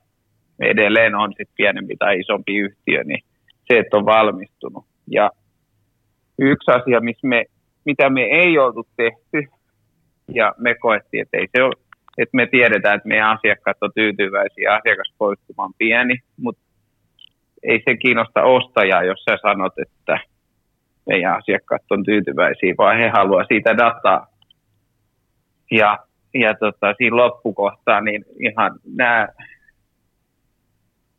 Edelleen 0.59 1.15
on 1.15 1.29
sitten 1.29 1.55
pienempi 1.57 1.95
tai 1.99 2.19
isompi 2.19 2.57
yhtiö, 2.57 3.03
niin 3.03 3.23
se, 3.67 3.79
että 3.79 3.97
on 3.97 4.05
valmistunut. 4.05 4.85
Ja 5.07 5.29
yksi 6.41 6.71
asia, 6.71 6.99
missä 6.99 7.27
me, 7.27 7.45
mitä 7.85 8.09
me 8.09 8.21
ei 8.21 8.59
oltu 8.59 8.87
tehty, 8.97 9.51
ja 10.33 10.53
me 10.57 10.75
koettiin, 10.75 11.21
että 11.21 11.37
ei 11.37 11.47
se 11.55 11.63
ole 11.63 11.73
että 12.17 12.35
me 12.35 12.47
tiedetään, 12.47 12.95
että 12.95 13.07
meidän 13.07 13.29
asiakkaat 13.29 13.77
on 13.81 13.91
tyytyväisiä, 13.95 14.73
asiakaspoistuma 14.73 15.63
on 15.63 15.73
pieni, 15.77 16.19
mutta 16.37 16.61
ei 17.63 17.81
se 17.85 17.97
kiinnosta 17.97 18.43
ostajaa, 18.43 19.03
jos 19.03 19.23
sä 19.29 19.37
sanot, 19.41 19.73
että 19.79 20.19
meidän 21.05 21.37
asiakkaat 21.37 21.81
on 21.89 22.03
tyytyväisiä, 22.03 22.73
vaan 22.77 22.97
he 22.97 23.09
haluaa 23.09 23.43
siitä 23.47 23.77
dataa. 23.77 24.27
Ja, 25.71 25.99
ja 26.33 26.53
tota, 26.53 26.93
siinä 26.97 27.15
loppukohtaa 27.15 28.01
niin 28.01 28.25
ihan 28.39 28.79
nämä 28.95 29.27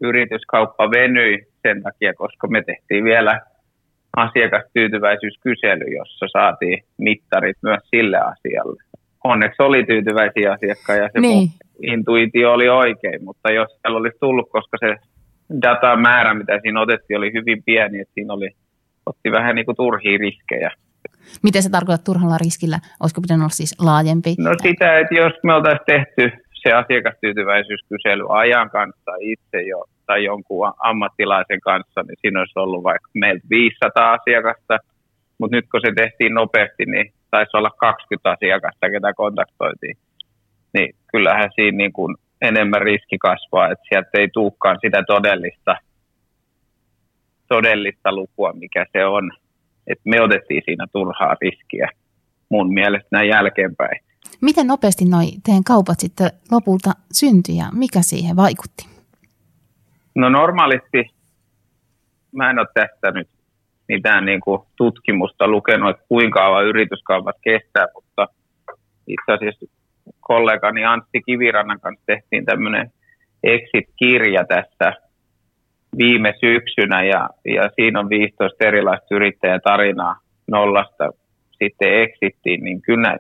yrityskauppa 0.03 0.91
venyi 0.91 1.39
sen 1.63 1.83
takia, 1.83 2.15
koska 2.15 2.49
me 2.49 2.63
tehtiin 2.63 3.05
vielä 3.05 3.41
asiakastyytyväisyyskysely, 4.17 5.85
jossa 5.97 6.27
saatiin 6.33 6.85
mittarit 6.99 7.57
myös 7.63 7.81
sille 7.91 8.19
asialle 8.19 8.83
onneksi 9.25 9.63
oli 9.63 9.85
tyytyväisiä 9.87 10.53
asiakkaita 10.53 11.03
ja 11.03 11.11
se 11.13 11.21
niin. 11.21 11.49
intuitio 11.83 12.53
oli 12.53 12.69
oikein, 12.69 13.25
mutta 13.25 13.51
jos 13.51 13.69
siellä 13.71 13.99
olisi 13.99 14.17
tullut, 14.21 14.51
koska 14.51 14.77
se 14.81 14.97
datan 15.63 16.01
määrä, 16.01 16.35
mitä 16.35 16.59
siinä 16.63 16.81
otettiin, 16.81 17.19
oli 17.19 17.33
hyvin 17.33 17.63
pieni, 17.63 18.01
että 18.01 18.15
siinä 18.15 18.35
oli, 18.35 18.51
otti 19.07 19.33
vähän 19.33 19.55
niin 19.55 19.67
kuin 19.67 19.77
turhia 19.77 20.19
riskejä. 20.19 20.71
Miten 21.43 21.63
se 21.63 21.71
tarkoittaa 21.71 22.05
turhalla 22.05 22.39
riskillä? 22.39 22.79
Olisiko 23.01 23.21
pitänyt 23.21 23.41
olla 23.41 23.59
siis 23.61 23.81
laajempi? 23.81 24.35
No 24.39 24.55
sitä, 24.63 24.99
että 24.99 25.15
jos 25.15 25.33
me 25.43 25.55
oltaisiin 25.55 25.87
tehty 25.87 26.31
se 26.63 26.73
asiakastyytyväisyyskysely 26.73 28.25
ajan 28.29 28.71
kanssa 28.71 29.13
itse 29.21 29.63
jo 29.63 29.85
tai 30.07 30.25
jonkun 30.25 30.73
ammattilaisen 30.79 31.61
kanssa, 31.61 32.03
niin 32.03 32.17
siinä 32.21 32.41
olisi 32.41 32.59
ollut 32.59 32.83
vaikka 32.83 33.09
meiltä 33.15 33.47
500 33.51 34.13
asiakasta, 34.13 34.79
mutta 35.39 35.57
nyt 35.57 35.67
kun 35.71 35.81
se 35.85 35.93
tehtiin 35.97 36.35
nopeasti, 36.35 36.85
niin 36.87 37.13
taisi 37.31 37.57
olla 37.57 37.71
20 37.71 38.31
asiakasta, 38.31 38.91
ketä 38.91 39.13
kontaktoitiin. 39.17 39.97
Niin 40.75 40.95
kyllähän 41.13 41.51
siinä 41.55 41.77
niin 41.77 41.93
kuin 41.93 42.17
enemmän 42.43 42.83
riski 42.83 43.19
kasvaa, 43.19 43.71
että 43.71 43.85
sieltä 43.89 44.11
ei 44.19 44.29
tulekaan 44.33 44.79
sitä 44.85 45.03
todellista, 45.07 45.77
todellista 47.49 48.13
lukua, 48.13 48.53
mikä 48.53 48.87
se 48.93 49.05
on. 49.05 49.31
Että 49.87 50.11
me 50.11 50.23
otettiin 50.23 50.63
siinä 50.65 50.87
turhaa 50.93 51.37
riskiä 51.41 51.89
mun 52.49 52.75
mielestä 52.75 53.09
näin 53.13 53.29
jälkeenpäin. 53.29 54.01
Miten 54.41 54.67
nopeasti 54.67 55.05
noi 55.05 55.27
teidän 55.45 55.65
kaupat 55.65 56.01
sitten 56.01 56.31
lopulta 56.51 56.93
syntyi 57.13 57.57
ja 57.57 57.65
mikä 57.73 58.03
siihen 58.03 58.37
vaikutti? 58.37 58.92
No 60.15 60.29
normaalisti 60.29 61.11
mä 62.33 62.51
en 62.51 62.59
ole 62.59 62.67
tästä 62.75 63.11
nyt 63.11 63.29
mitään 63.89 64.25
niin 64.25 64.41
kuin 64.41 64.63
tutkimusta 64.77 65.49
lukenut, 65.49 65.91
että 65.91 66.05
kuinka 66.09 66.41
kauan 66.41 66.67
yrityskaupat 66.67 67.37
kestää, 67.43 67.87
mutta 67.95 68.29
itse 69.07 69.33
asiassa 69.33 69.67
kollegani 70.21 70.85
Antti 70.85 71.23
Kivirannan 71.27 71.81
kanssa 71.81 72.05
tehtiin 72.07 72.45
tämmöinen 72.45 72.91
exit-kirja 73.43 74.45
tässä 74.45 74.93
viime 75.99 76.35
syksynä 76.41 77.05
ja, 77.05 77.31
ja 77.45 77.71
siinä 77.77 78.01
on 78.01 78.09
15 78.09 78.65
erilaista 78.65 79.15
yrittäjätarinaa 79.15 80.17
nollasta 80.51 81.11
sitten 81.63 82.03
exittiin, 82.03 82.65
niin 82.65 82.83
kyllä 82.83 83.17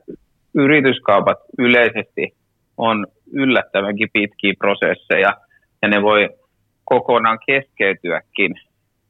yrityskaupat 0.54 1.38
yleisesti 1.58 2.34
on 2.76 3.06
yllättävänkin 3.32 4.08
pitkiä 4.12 4.54
prosesseja 4.58 5.32
ja 5.82 5.88
ne 5.88 6.02
voi 6.02 6.28
kokonaan 6.84 7.38
keskeytyäkin 7.46 8.54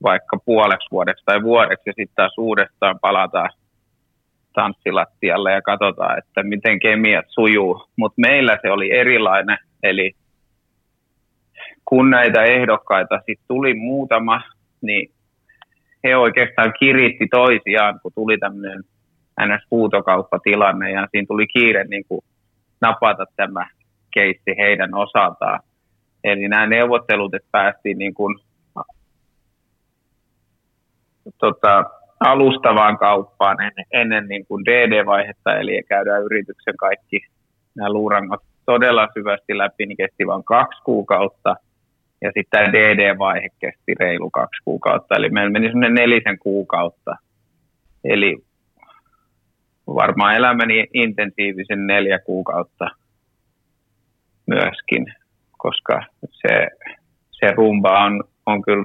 vaikka 0.03 0.39
puoleksi 0.45 0.89
vuodeksi 0.91 1.25
tai 1.25 1.43
vuodeksi 1.43 1.83
ja 1.87 1.93
sitten 1.93 2.17
taas 2.17 2.35
uudestaan 2.39 2.99
palataan 3.01 3.51
tanssilattialle 4.53 5.53
ja 5.53 5.63
katsotaan, 5.63 6.19
että 6.19 6.43
miten 6.43 6.81
kemiat 6.81 7.25
sujuu. 7.29 7.85
Mutta 7.97 8.21
meillä 8.21 8.59
se 8.63 8.71
oli 8.71 8.93
erilainen, 8.93 9.59
eli 9.83 10.13
kun 11.85 12.11
näitä 12.11 12.43
ehdokkaita 12.43 13.17
sitten 13.17 13.47
tuli 13.49 13.75
muutama, 13.75 14.43
niin 14.83 15.11
he 16.05 16.17
oikeastaan 16.17 16.73
kiritti 16.79 17.27
toisiaan, 17.31 18.01
kun 18.03 18.13
tuli 18.15 18.39
tämmöinen 18.39 18.83
NS-huutokauppatilanne 19.41 20.91
ja 20.91 21.09
siinä 21.11 21.27
tuli 21.27 21.47
kiire 21.47 21.85
niin 21.85 22.05
kuin 22.09 22.21
napata 22.81 23.25
tämä 23.37 23.67
keissi 24.15 24.57
heidän 24.59 24.95
osaltaan. 24.95 25.61
Eli 26.25 26.49
nämä 26.49 26.67
neuvottelut, 26.67 27.35
että 27.35 27.49
päästiin 27.53 27.99
niin 27.99 28.15
kuin 28.15 28.39
tota, 31.39 31.85
alustavaan 32.21 32.99
kauppaan 32.99 33.57
ennen, 33.63 33.85
ennen 33.93 34.29
niin 34.29 34.47
kuin 34.47 34.65
DD-vaihetta, 34.65 35.57
eli 35.57 35.83
käydään 35.89 36.23
yrityksen 36.23 36.77
kaikki 36.77 37.21
nämä 37.75 37.93
luurangot 37.93 38.41
todella 38.67 39.09
syvästi 39.15 39.59
läpi, 39.59 39.87
niin 39.87 39.97
kesti 39.97 40.27
vain 40.27 40.45
kaksi 40.45 40.83
kuukautta, 40.83 41.57
ja 42.21 42.31
sitten 42.35 42.51
tämä 42.51 42.73
DD-vaihe 42.73 43.49
kesti 43.59 43.95
reilu 44.01 44.31
kaksi 44.31 44.63
kuukautta, 44.65 45.15
eli 45.17 45.29
meillä 45.29 45.51
meni 45.51 45.67
semmoinen 45.67 45.95
nelisen 45.95 46.39
kuukautta, 46.39 47.17
eli 48.05 48.39
varmaan 49.87 50.35
elämäni 50.37 50.87
intensiivisen 50.95 51.87
neljä 51.87 52.19
kuukautta 52.19 52.89
myöskin, 54.47 55.07
koska 55.63 56.03
se, 56.23 56.69
se 57.31 57.53
rumba 57.57 58.05
on, 58.05 58.25
on 58.47 58.63
kyllä 58.63 58.85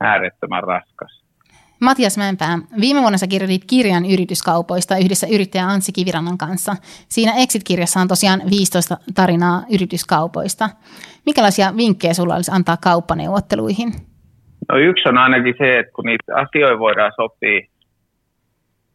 äärettömän 0.00 0.62
raskas. 0.62 1.24
Matias 1.80 2.18
Mäenpää, 2.18 2.58
viime 2.80 3.00
vuonna 3.00 3.18
sä 3.18 3.26
kirjoitit 3.26 3.64
kirjan 3.64 4.04
yrityskaupoista 4.14 4.96
yhdessä 4.96 5.26
yrittäjä 5.34 5.64
Anssi 5.64 5.92
Kivirannan 5.92 6.38
kanssa. 6.38 6.72
Siinä 7.08 7.32
Exit-kirjassa 7.42 8.00
on 8.00 8.08
tosiaan 8.08 8.40
15 8.50 8.96
tarinaa 9.14 9.62
yrityskaupoista. 9.74 10.68
Mikälaisia 11.26 11.76
vinkkejä 11.76 12.14
sulla 12.14 12.34
olisi 12.34 12.52
antaa 12.54 12.76
kauppaneuvotteluihin? 12.76 13.92
No 14.68 14.78
yksi 14.78 15.08
on 15.08 15.18
ainakin 15.18 15.54
se, 15.58 15.78
että 15.78 15.92
kun 15.92 16.04
niitä 16.04 16.32
asioita 16.34 16.78
voidaan 16.78 17.12
sopia 17.16 17.60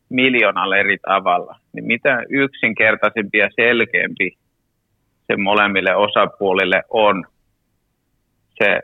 miljoonalla 0.10 0.78
eri 0.78 0.98
tavalla, 0.98 1.56
niin 1.74 1.86
mitä 1.86 2.24
yksinkertaisempi 2.30 3.38
ja 3.38 3.50
selkeämpi 3.56 4.38
se 5.32 5.38
molemmille 5.38 5.96
osapuolille 5.96 6.82
on 6.90 7.26
se 8.64 8.80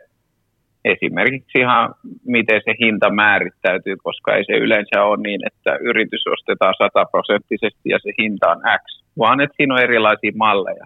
esimerkiksi 0.85 1.59
ihan 1.59 1.95
miten 2.25 2.61
se 2.65 2.73
hinta 2.79 3.09
määrittäytyy, 3.09 3.95
koska 4.03 4.35
ei 4.35 4.45
se 4.45 4.53
yleensä 4.53 5.03
ole 5.03 5.21
niin, 5.21 5.41
että 5.45 5.77
yritys 5.81 6.23
ostetaan 6.27 6.73
sataprosenttisesti 6.77 7.89
ja 7.89 7.99
se 8.03 8.11
hinta 8.21 8.51
on 8.51 8.61
X, 8.81 9.03
vaan 9.17 9.41
että 9.41 9.55
siinä 9.57 9.73
on 9.73 9.81
erilaisia 9.81 10.31
malleja. 10.35 10.85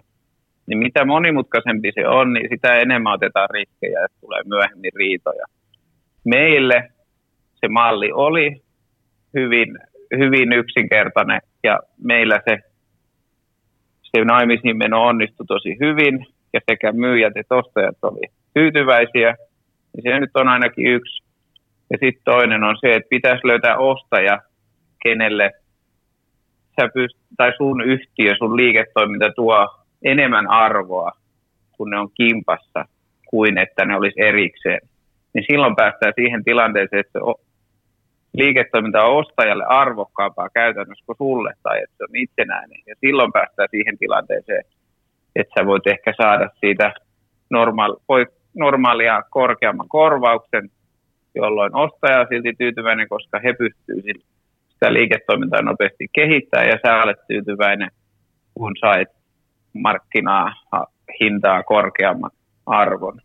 Niin 0.66 0.78
mitä 0.78 1.04
monimutkaisempi 1.04 1.92
se 1.94 2.08
on, 2.08 2.32
niin 2.32 2.48
sitä 2.50 2.74
enemmän 2.74 3.12
otetaan 3.12 3.48
riskejä, 3.50 4.04
että 4.04 4.20
tulee 4.20 4.42
myöhemmin 4.44 4.92
riitoja. 4.96 5.44
Meille 6.24 6.90
se 7.60 7.68
malli 7.68 8.12
oli 8.12 8.62
hyvin, 9.34 9.78
hyvin 10.18 10.52
yksinkertainen 10.52 11.40
ja 11.64 11.80
meillä 12.02 12.40
se, 12.48 12.58
se 14.16 14.24
naimisiin 14.24 14.76
meno 14.76 15.02
onnistui 15.02 15.46
tosi 15.46 15.76
hyvin 15.80 16.26
ja 16.52 16.60
sekä 16.70 16.92
myyjät 16.92 17.36
että 17.36 17.54
ostajat 17.54 17.96
oli 18.02 18.20
tyytyväisiä– 18.54 19.34
niin 19.92 20.02
se 20.02 20.20
nyt 20.20 20.30
on 20.34 20.48
ainakin 20.48 20.86
yksi. 20.86 21.22
Ja 21.90 21.98
sitten 22.00 22.24
toinen 22.24 22.64
on 22.64 22.76
se, 22.80 22.94
että 22.94 23.08
pitäisi 23.08 23.46
löytää 23.46 23.76
ostaja, 23.76 24.38
kenelle 25.02 25.50
sä 26.80 26.86
pyst- 26.86 27.26
tai 27.36 27.52
sun 27.56 27.84
yhtiö, 27.84 28.34
sun 28.38 28.56
liiketoiminta 28.56 29.32
tuo 29.36 29.68
enemmän 30.04 30.50
arvoa, 30.50 31.12
kun 31.72 31.90
ne 31.90 31.98
on 31.98 32.08
kimpassa, 32.14 32.84
kuin 33.26 33.58
että 33.58 33.84
ne 33.84 33.96
olisi 33.96 34.20
erikseen. 34.22 34.80
Niin 35.34 35.44
silloin 35.50 35.76
päästään 35.76 36.12
siihen 36.16 36.44
tilanteeseen, 36.44 37.00
että 37.00 37.18
liiketoiminta 38.40 39.04
on 39.04 39.16
ostajalle 39.16 39.64
arvokkaampaa 39.64 40.48
käytännössä 40.54 41.06
kuin 41.06 41.16
sulle, 41.16 41.52
tai 41.62 41.82
että 41.82 41.96
se 41.96 42.04
on 42.04 42.16
itsenäinen. 42.16 42.80
Ja 42.86 42.94
silloin 43.00 43.32
päästään 43.32 43.68
siihen 43.70 43.98
tilanteeseen, 43.98 44.64
että 45.36 45.52
sä 45.58 45.66
voit 45.66 45.86
ehkä 45.86 46.12
saada 46.22 46.50
siitä 46.60 46.92
normaali, 47.50 47.96
normaalia 48.54 49.22
korkeamman 49.30 49.88
korvauksen, 49.88 50.70
jolloin 51.34 51.74
ostaja 51.74 52.20
on 52.20 52.26
silti 52.28 52.52
tyytyväinen, 52.58 53.08
koska 53.08 53.38
he 53.44 53.52
pystyvät 53.52 54.22
sitä 54.68 54.92
liiketoimintaa 54.92 55.62
nopeasti 55.62 56.08
kehittämään 56.12 56.68
ja 56.68 56.78
sä 56.82 57.02
olet 57.02 57.26
tyytyväinen, 57.28 57.90
kun 58.54 58.72
sait 58.80 59.08
markkinaa 59.74 60.52
hintaa 61.20 61.62
korkeamman 61.62 62.30
arvon. 62.66 63.20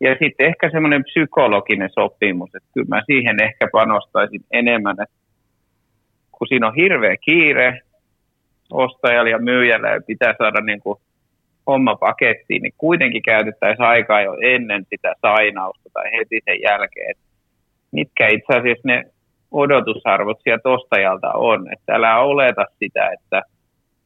Ja 0.00 0.16
sitten 0.22 0.46
ehkä 0.46 0.70
semmoinen 0.70 1.04
psykologinen 1.04 1.90
sopimus, 1.98 2.54
että 2.54 2.68
kyllä 2.74 2.88
mä 2.88 3.02
siihen 3.06 3.42
ehkä 3.42 3.68
panostaisin 3.72 4.40
enemmän, 4.50 4.96
että 5.02 5.16
kun 6.30 6.48
siinä 6.48 6.66
on 6.66 6.74
hirveä 6.74 7.16
kiire 7.16 7.80
ostajalla 8.70 9.30
ja 9.30 9.38
myyjällä 9.38 9.88
ja 9.88 10.00
pitää 10.06 10.34
saada 10.38 10.60
niin 10.60 10.80
kuin 10.80 10.98
homma 11.66 11.96
pakettiin, 11.96 12.62
niin 12.62 12.74
kuitenkin 12.78 13.22
käytettäisiin 13.22 13.86
aikaa 13.86 14.22
jo 14.22 14.36
ennen 14.42 14.86
sitä 14.90 15.14
sainausta 15.22 15.90
tai 15.92 16.04
heti 16.12 16.40
sen 16.44 16.60
jälkeen. 16.62 17.10
Että 17.10 17.22
mitkä 17.92 18.28
itse 18.28 18.52
asiassa 18.56 18.88
ne 18.88 19.04
odotusarvot 19.50 20.40
sieltä 20.42 20.68
ostajalta 20.68 21.32
on. 21.32 21.72
Että 21.72 21.94
älä 21.94 22.20
oleta 22.20 22.64
sitä, 22.78 23.10
että 23.12 23.42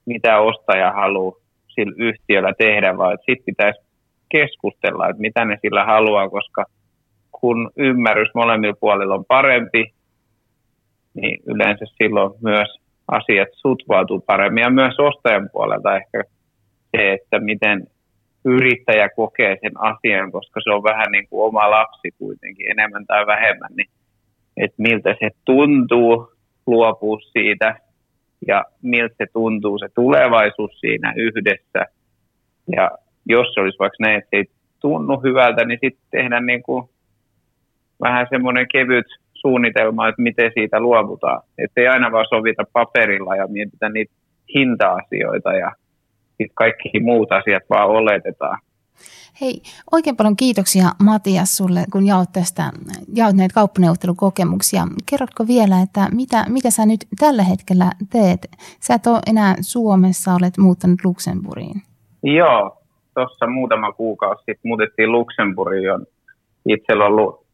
mitä 0.07 0.39
ostaja 0.39 0.93
haluaa 0.93 1.41
sillä 1.69 1.95
yhtiöllä 1.99 2.53
tehdä, 2.59 2.97
vaan 2.99 3.19
sitten 3.27 3.45
pitäisi 3.47 3.81
keskustella, 4.29 5.09
että 5.09 5.21
mitä 5.21 5.45
ne 5.45 5.59
sillä 5.63 5.85
haluaa, 5.85 6.29
koska 6.29 6.65
kun 7.33 7.71
ymmärrys 7.77 8.29
molemmilla 8.35 8.77
puolilla 8.81 9.15
on 9.15 9.25
parempi, 9.25 9.85
niin 11.15 11.39
yleensä 11.47 11.85
silloin 12.03 12.33
myös 12.43 12.69
asiat 13.09 13.49
sutvautuu 13.53 14.21
paremmin 14.21 14.63
ja 14.63 14.71
myös 14.71 14.95
ostajan 14.99 15.49
puolelta 15.53 15.97
ehkä 15.97 16.23
se, 16.97 17.13
että 17.13 17.39
miten 17.39 17.87
yrittäjä 18.45 19.09
kokee 19.17 19.57
sen 19.61 19.73
asian, 19.75 20.33
koska 20.33 20.61
se 20.65 20.71
on 20.71 20.83
vähän 20.83 21.13
niin 21.13 21.29
kuin 21.29 21.47
oma 21.49 21.71
lapsi 21.71 22.11
kuitenkin 22.19 22.71
enemmän 22.71 23.07
tai 23.07 23.27
vähemmän, 23.27 23.71
niin 23.77 23.89
että 24.57 24.83
miltä 24.83 25.15
se 25.21 25.31
tuntuu 25.45 26.29
luopua 26.67 27.19
siitä 27.33 27.77
ja 28.47 28.65
miltä 28.83 29.15
se 29.19 29.27
tuntuu 29.33 29.79
se 29.79 29.87
tulevaisuus 29.95 30.81
siinä 30.81 31.13
yhdessä. 31.17 31.87
Ja 32.77 32.91
jos 33.27 33.47
se 33.55 33.61
olisi 33.61 33.79
vaikka 33.79 33.97
näin, 34.01 34.19
että 34.19 34.29
se 34.31 34.37
ei 34.37 34.45
tunnu 34.81 35.21
hyvältä, 35.21 35.65
niin 35.65 35.79
sitten 35.83 36.05
tehdään 36.11 36.47
niin 36.47 36.63
kuin 36.63 36.89
vähän 38.03 38.27
semmoinen 38.31 38.67
kevyt 38.73 39.07
suunnitelma, 39.35 40.09
että 40.09 40.23
miten 40.23 40.51
siitä 40.55 40.81
luovutaan. 40.81 41.43
Että 41.59 41.81
ei 41.81 41.89
aina 41.89 42.13
vaan 42.13 42.27
sovita 42.29 42.65
paperilla 42.73 43.37
ja 43.37 43.47
mietitä 43.47 43.89
niitä 43.89 44.15
hinta-asioita 44.55 45.53
ja 45.53 45.73
sitten 46.29 46.55
kaikki 46.55 47.01
muut 47.01 47.33
asiat 47.33 47.63
vaan 47.71 47.89
oletetaan. 47.89 48.59
Hei, 49.41 49.63
oikein 49.93 50.17
paljon 50.17 50.37
kiitoksia 50.37 50.85
Matias 51.03 51.57
sulle, 51.57 51.85
kun 51.93 52.07
jaot, 52.07 52.33
tästä, 52.33 52.63
jaot 53.15 53.37
näitä 53.37 53.55
kauppaneuvottelukokemuksia. 53.55 54.83
Kerrotko 55.11 55.47
vielä, 55.47 55.81
että 55.83 56.09
mitä, 56.13 56.45
mitä 56.49 56.71
sä 56.71 56.87
nyt 56.87 57.01
tällä 57.21 57.43
hetkellä 57.43 57.91
teet? 58.13 58.51
Sä 58.81 58.95
et 58.95 59.07
ole 59.07 59.21
enää 59.27 59.55
Suomessa, 59.61 60.35
olet 60.35 60.59
muuttanut 60.59 61.05
Luxemburgiin. 61.05 61.83
Joo, 62.23 62.84
tuossa 63.15 63.47
muutama 63.47 63.93
kuukausi 63.93 64.39
sitten 64.39 64.69
muutettiin 64.69 65.13
Luxemburgiin. 65.13 65.93
On 65.93 66.07
itsellä 66.67 67.05
ollut 67.05 67.47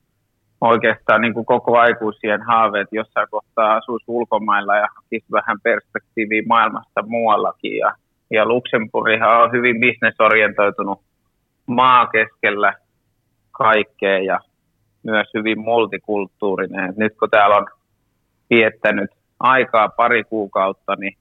oikeastaan 0.61 1.20
niin 1.20 1.35
kuin 1.35 1.46
koko 1.46 1.79
aikuisien 1.79 2.42
haaveet 2.42 2.88
jossain 2.92 3.29
kohtaa 3.31 3.77
asuisi 3.77 4.05
ulkomailla 4.09 4.77
ja 4.77 4.87
hakisi 4.96 5.27
vähän 5.33 5.61
perspektiiviä 5.62 6.42
maailmasta 6.46 7.03
muuallakin. 7.03 7.77
Ja 7.77 7.94
ja 8.31 8.46
Luxemburgihan 8.46 9.42
on 9.42 9.53
hyvin 9.53 9.81
bisnesorientoitunut 9.81 11.01
maa 11.66 12.07
keskellä 12.07 12.75
kaikkea 13.51 14.18
ja 14.18 14.40
myös 15.03 15.27
hyvin 15.35 15.61
multikulttuurinen. 15.61 16.94
nyt 16.96 17.12
kun 17.18 17.31
täällä 17.31 17.57
on 17.57 17.66
viettänyt 18.51 19.11
aikaa 19.40 19.88
pari 19.88 20.25
kuukautta, 20.25 20.96
niin 20.96 21.16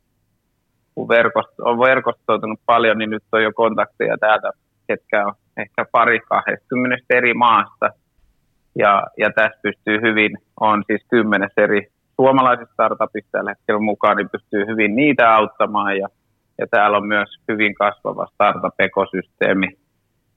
kun 0.99 1.07
verkost, 1.07 1.59
on 1.59 1.79
verkostoitunut 1.79 2.59
paljon, 2.65 2.97
niin 2.97 3.09
nyt 3.09 3.23
on 3.31 3.43
jo 3.43 3.51
kontakteja 3.55 4.17
täältä, 4.17 4.51
ketkä 4.88 5.25
on 5.25 5.33
ehkä 5.57 5.85
pari 5.91 6.19
20 6.19 6.97
eri 7.09 7.33
maasta. 7.33 7.89
Ja, 8.75 9.03
ja 9.17 9.29
tässä 9.35 9.59
pystyy 9.62 10.01
hyvin, 10.01 10.38
on 10.59 10.83
siis 10.88 11.01
kymmenes 11.09 11.51
eri 11.57 11.88
suomalaisista 12.15 12.73
startupista 12.73 13.29
tällä 13.31 13.51
hetkellä 13.51 13.79
mukaan, 13.79 14.17
niin 14.17 14.29
pystyy 14.29 14.65
hyvin 14.65 14.95
niitä 14.95 15.35
auttamaan 15.35 15.97
ja 15.97 16.07
ja 16.57 16.67
täällä 16.71 16.97
on 16.97 17.07
myös 17.07 17.29
hyvin 17.47 17.73
kasvava 17.75 18.27
startup-ekosysteemi, 18.33 19.67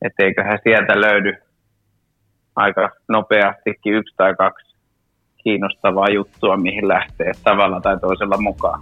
etteiköhän 0.03 0.59
sieltä 0.63 1.01
löydy 1.01 1.33
aika 2.57 2.91
nopeastikin 3.09 3.95
yksi 3.95 4.15
tai 4.17 4.35
kaksi 4.35 4.77
kiinnostavaa 5.45 6.09
juttua, 6.15 6.57
mihin 6.57 6.89
lähtee 6.89 7.33
tavalla 7.45 7.81
tai 7.81 7.99
toisella 8.01 8.37
mukaan. 8.41 8.81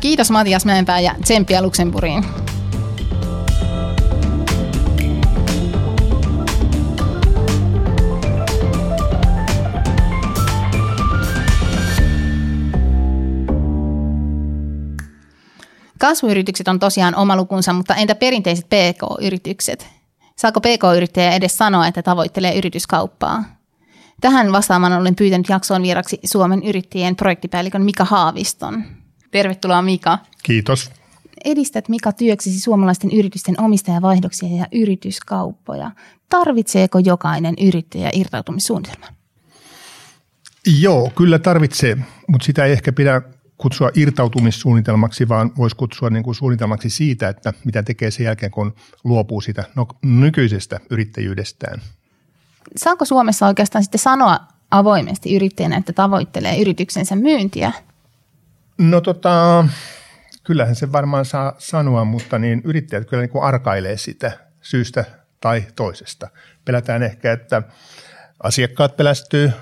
Kiitos 0.00 0.30
Matias 0.30 0.64
Mäenpää 0.64 1.00
ja 1.00 1.14
tsemppiä 1.22 1.62
Luxemburgiin. 1.62 2.24
Kasvuyritykset 15.98 16.68
on 16.68 16.78
tosiaan 16.78 17.14
oma 17.14 17.36
lukunsa, 17.36 17.72
mutta 17.72 17.94
entä 17.94 18.14
perinteiset 18.14 18.66
PK-yritykset? 18.66 19.88
Saako 20.36 20.60
PK-yrittäjä 20.60 21.32
edes 21.32 21.58
sanoa, 21.58 21.86
että 21.86 22.02
tavoittelee 22.02 22.58
yrityskauppaa? 22.58 23.44
Tähän 24.20 24.52
vastaamaan 24.52 24.92
olen 24.92 25.16
pyytänyt 25.16 25.48
jaksoon 25.48 25.82
vieraksi 25.82 26.18
Suomen 26.24 26.62
yrittäjien 26.62 27.16
projektipäällikön 27.16 27.82
Mika 27.82 28.04
Haaviston. 28.04 28.84
Tervetuloa 29.36 29.82
Mika. 29.82 30.18
Kiitos. 30.42 30.90
Edistät 31.44 31.88
Mika 31.88 32.12
työksesi 32.12 32.60
suomalaisten 32.60 33.10
yritysten 33.12 33.60
omistajavaihdoksia 33.60 34.56
ja 34.56 34.66
yrityskauppoja. 34.72 35.90
Tarvitseeko 36.28 36.98
jokainen 36.98 37.54
yrittäjä 37.68 38.10
irtautumissuunnitelman? 38.12 39.08
Joo, 40.80 41.10
kyllä 41.16 41.38
tarvitsee, 41.38 41.96
mutta 42.28 42.44
sitä 42.44 42.64
ei 42.64 42.72
ehkä 42.72 42.92
pidä 42.92 43.22
kutsua 43.58 43.90
irtautumissuunnitelmaksi, 43.94 45.28
vaan 45.28 45.52
voisi 45.56 45.76
kutsua 45.76 46.10
niin 46.10 46.24
kuin 46.24 46.34
suunnitelmaksi 46.34 46.90
siitä, 46.90 47.28
että 47.28 47.52
mitä 47.64 47.82
tekee 47.82 48.10
sen 48.10 48.24
jälkeen, 48.24 48.52
kun 48.52 48.74
luopuu 49.04 49.40
siitä 49.40 49.64
no, 49.74 49.86
nykyisestä 50.02 50.80
yrittäjyydestään. 50.90 51.80
Saako 52.76 53.04
Suomessa 53.04 53.46
oikeastaan 53.46 53.84
sitten 53.84 53.98
sanoa 53.98 54.40
avoimesti 54.70 55.36
yrittäjänä, 55.36 55.76
että 55.76 55.92
tavoittelee 55.92 56.60
yrityksensä 56.60 57.16
myyntiä? 57.16 57.72
No 58.78 59.00
tota, 59.00 59.64
kyllähän 60.44 60.74
se 60.74 60.92
varmaan 60.92 61.24
saa 61.24 61.54
sanoa, 61.58 62.04
mutta 62.04 62.38
niin 62.38 62.62
yrittäjät 62.64 63.08
kyllä 63.08 63.20
niin 63.20 63.30
kuin 63.30 63.44
arkailee 63.44 63.96
sitä 63.96 64.32
syystä 64.60 65.04
tai 65.40 65.64
toisesta. 65.76 66.28
Pelätään 66.64 67.02
ehkä, 67.02 67.32
että 67.32 67.62
asiakkaat 68.42 68.96
pelästyy, 68.96 69.52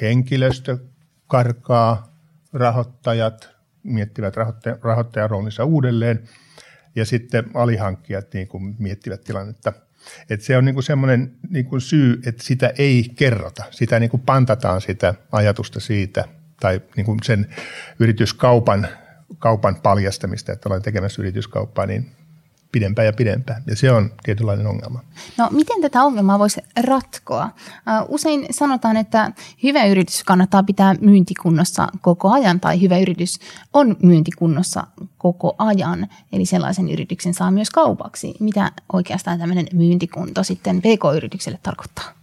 henkilöstö 0.00 0.78
karkaa, 1.26 2.16
rahoittajat 2.52 3.50
miettivät 3.82 4.34
rahoittajan 4.82 5.30
roolinsa 5.30 5.64
uudelleen 5.64 6.28
ja 6.96 7.04
sitten 7.04 7.44
alihankkijat 7.54 8.34
niin 8.34 8.48
kuin 8.48 8.76
miettivät 8.78 9.24
tilannetta. 9.24 9.72
Et 10.30 10.40
se 10.40 10.56
on 10.56 10.64
niin 10.64 10.74
kuin 10.74 10.84
semmoinen 10.84 11.36
niin 11.50 11.64
kuin 11.64 11.80
syy, 11.80 12.20
että 12.26 12.44
sitä 12.44 12.72
ei 12.78 13.10
kerrota, 13.16 13.64
sitä 13.70 14.00
niin 14.00 14.10
kuin 14.10 14.20
pantataan 14.20 14.80
sitä 14.80 15.14
ajatusta 15.32 15.80
siitä 15.80 16.24
tai 16.62 16.80
niin 16.96 17.06
kuin 17.06 17.18
sen 17.24 17.46
yrityskaupan 17.98 18.88
kaupan 19.38 19.76
paljastamista, 19.82 20.52
että 20.52 20.68
olen 20.68 20.82
tekemässä 20.82 21.22
yrityskauppaa, 21.22 21.86
niin 21.86 22.12
pidempään 22.72 23.06
ja 23.06 23.12
pidempään. 23.12 23.62
Ja 23.66 23.76
se 23.76 23.92
on 23.92 24.10
tietynlainen 24.22 24.66
ongelma. 24.66 25.00
No 25.38 25.48
miten 25.50 25.80
tätä 25.82 26.02
ongelmaa 26.02 26.38
voisi 26.38 26.60
ratkoa? 26.82 27.50
Usein 28.08 28.46
sanotaan, 28.50 28.96
että 28.96 29.32
hyvä 29.62 29.84
yritys 29.84 30.24
kannattaa 30.24 30.62
pitää 30.62 30.94
myyntikunnossa 31.00 31.88
koko 32.00 32.30
ajan 32.32 32.60
tai 32.60 32.80
hyvä 32.80 32.98
yritys 32.98 33.38
on 33.72 33.96
myyntikunnossa 34.02 34.86
koko 35.18 35.54
ajan. 35.58 36.08
Eli 36.32 36.46
sellaisen 36.46 36.90
yrityksen 36.90 37.34
saa 37.34 37.50
myös 37.50 37.70
kaupaksi. 37.70 38.34
Mitä 38.40 38.72
oikeastaan 38.92 39.38
tämmöinen 39.38 39.66
myyntikunto 39.72 40.44
sitten 40.44 40.80
PK-yritykselle 40.80 41.58
tarkoittaa? 41.62 42.21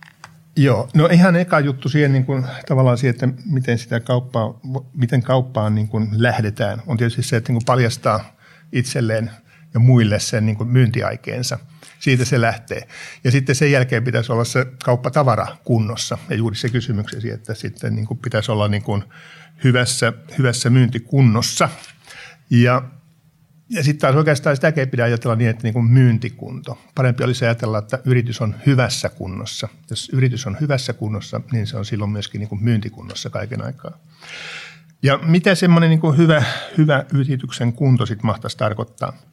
Joo, 0.62 0.90
no 0.94 1.06
ihan 1.06 1.36
eka 1.36 1.60
juttu 1.60 1.90
siihen 1.90 2.12
niin 2.12 2.26
kuin, 2.26 2.46
tavallaan 2.68 2.98
siihen, 2.98 3.14
että 3.14 3.28
miten 3.46 3.78
sitä 3.78 4.00
kauppaa, 4.00 4.60
miten 4.94 5.24
kauppaan 5.24 5.76
niin 5.76 5.88
kuin 5.88 6.10
lähdetään, 6.12 6.82
on 6.88 6.98
tietysti 6.98 7.24
se, 7.24 7.38
että 7.38 7.52
niin 7.52 7.56
kuin 7.56 7.66
paljastaa 7.66 8.36
itselleen– 8.72 9.32
ja 9.74 9.80
muille 9.80 10.20
sen 10.20 10.46
niin 10.46 10.56
kuin 10.56 10.70
myyntiaikeensa. 10.70 11.60
Siitä 12.00 12.26
se 12.26 12.42
lähtee. 12.42 12.88
Ja 13.24 13.32
sitten 13.32 13.56
sen 13.56 13.72
jälkeen 13.72 14.04
pitäisi 14.04 14.32
olla 14.32 14.44
se 14.44 14.66
kauppatavara 14.84 15.48
kunnossa. 15.64 16.18
Ja 16.30 16.36
juuri 16.36 16.56
se 16.56 16.70
kysymyksesi, 16.70 17.30
että 17.32 17.54
sitten 17.54 17.96
niin 17.96 18.08
kuin 18.08 18.18
pitäisi 18.18 18.52
olla 18.52 18.68
niin 18.68 18.84
kuin 18.84 19.04
hyvässä, 19.64 20.14
hyvässä 20.38 20.70
myyntikunnossa. 20.70 21.70
Ja, 22.50 22.82
ja 23.70 23.84
sitten 23.84 24.02
taas 24.02 24.16
oikeastaan 24.16 24.56
sitäkin 24.56 24.82
ei 24.82 24.88
pidä 24.88 25.04
ajatella 25.04 25.36
niin, 25.36 25.50
että 25.50 25.64
niin 25.64 25.86
myyntikunto. 25.86 26.78
Parempi 26.96 27.24
olisi 27.24 27.46
ajatella, 27.46 27.78
että 27.78 28.00
yritys 28.06 28.42
on 28.42 28.56
hyvässä 28.66 29.10
kunnossa. 29.10 29.70
Jos 29.90 30.10
yritys 30.14 30.48
on 30.48 30.58
hyvässä 30.62 30.94
kunnossa, 30.94 31.42
niin 31.52 31.68
se 31.68 31.78
on 31.78 31.86
silloin 31.86 32.12
myöskin 32.12 32.40
niin 32.40 32.64
myyntikunnossa 32.64 33.30
kaiken 33.30 33.66
aikaa. 33.66 33.98
Ja 35.04 35.20
mitä 35.24 35.56
semmoinen 35.56 35.90
niin 35.90 36.18
hyvä, 36.18 36.44
hyvä 36.78 37.06
yrityksen 37.14 37.74
kunto 37.74 38.06
sitten 38.06 38.26
mahtaisi 38.26 38.58
tarkoittaa– 38.58 39.14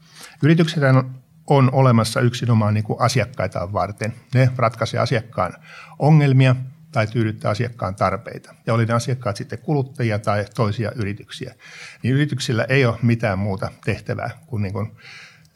Yritykset 0.42 0.82
on, 0.82 1.14
on 1.46 1.70
olemassa 1.72 2.20
yksinomaan 2.20 2.74
niin 2.74 2.84
asiakkaitaan 2.98 3.72
varten. 3.72 4.14
Ne 4.34 4.50
ratkaisee 4.56 5.00
asiakkaan 5.00 5.52
ongelmia 5.98 6.56
tai 6.96 7.06
tyydyttää 7.06 7.50
asiakkaan 7.50 7.94
tarpeita. 7.94 8.54
Ja 8.66 8.74
oli 8.74 8.86
ne 8.86 8.94
asiakkaat 8.94 9.36
sitten 9.36 9.58
kuluttajia 9.58 10.18
tai 10.18 10.44
toisia 10.54 10.92
yrityksiä. 10.94 11.54
Niin 12.02 12.14
yrityksillä 12.14 12.66
ei 12.68 12.84
ole 12.84 12.98
mitään 13.02 13.38
muuta 13.38 13.72
tehtävää 13.84 14.30
kuin, 14.46 14.62
niin 14.62 14.72
kuin 14.72 14.90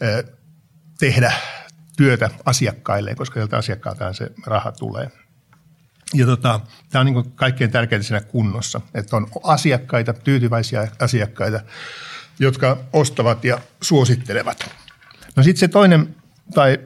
eh, 0.01 0.25
tehdä 0.99 1.33
työtä 1.97 2.31
asiakkaille, 2.45 3.15
koska 3.15 3.35
sieltä 3.35 3.57
asiakkaaltaan 3.57 4.15
se 4.15 4.31
raha 4.47 4.73
tulee. 4.73 5.11
Ja 6.15 6.27
tota, 6.27 6.61
tämä 6.91 7.01
on 7.01 7.07
niin 7.07 7.33
kaikkein 7.33 7.71
tärkeintä 7.71 8.07
siinä 8.07 8.21
kunnossa, 8.21 8.81
että 8.95 9.17
on 9.17 9.27
asiakkaita, 9.43 10.13
tyytyväisiä 10.13 10.89
asiakkaita, 10.99 11.61
jotka 12.39 12.77
ostavat 12.93 13.45
ja 13.45 13.59
suosittelevat. 13.81 14.71
No 15.37 15.43
sitten 15.43 15.61
se 15.61 15.69
toinen 15.69 16.17
tai 16.55 16.79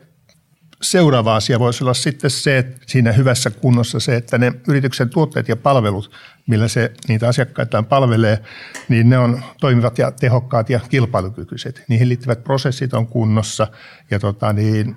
seuraava 0.84 1.36
asia 1.36 1.58
voisi 1.58 1.84
olla 1.84 1.94
sitten 1.94 2.30
se, 2.30 2.58
että 2.58 2.76
siinä 2.86 3.12
hyvässä 3.12 3.50
kunnossa 3.50 4.00
se, 4.00 4.16
että 4.16 4.38
ne 4.38 4.52
yrityksen 4.68 5.10
tuotteet 5.10 5.48
ja 5.48 5.56
palvelut, 5.56 6.10
millä 6.46 6.68
se 6.68 6.92
niitä 7.08 7.28
asiakkaitaan 7.28 7.84
palvelee, 7.84 8.42
niin 8.88 9.08
ne 9.08 9.18
on 9.18 9.42
toimivat 9.60 9.98
ja 9.98 10.10
tehokkaat 10.10 10.70
ja 10.70 10.80
kilpailukykyiset. 10.88 11.84
Niihin 11.88 12.08
liittyvät 12.08 12.44
prosessit 12.44 12.94
on 12.94 13.06
kunnossa 13.06 13.66
ja 14.10 14.18
tota 14.18 14.52
niin, 14.52 14.96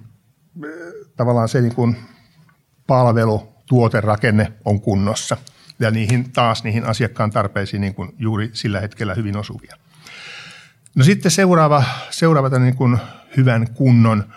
tavallaan 1.15 1.49
se 1.49 1.61
niin 1.61 1.75
kuin 1.75 1.95
palvelu, 2.87 3.53
tuoterakenne 3.65 4.53
on 4.65 4.81
kunnossa 4.81 5.37
ja 5.79 5.91
niihin 5.91 6.31
taas 6.31 6.63
niihin 6.63 6.85
asiakkaan 6.85 7.31
tarpeisiin 7.31 7.81
niin 7.81 7.95
kuin 7.95 8.15
juuri 8.19 8.49
sillä 8.53 8.79
hetkellä 8.79 9.13
hyvin 9.13 9.37
osuvia. 9.37 9.75
No 10.95 11.03
sitten 11.03 11.31
seuraava, 11.31 11.83
seuraava 12.09 12.59
niin 12.59 12.75
kuin 12.75 12.97
hyvän 13.37 13.67
kunnon, 13.73 14.33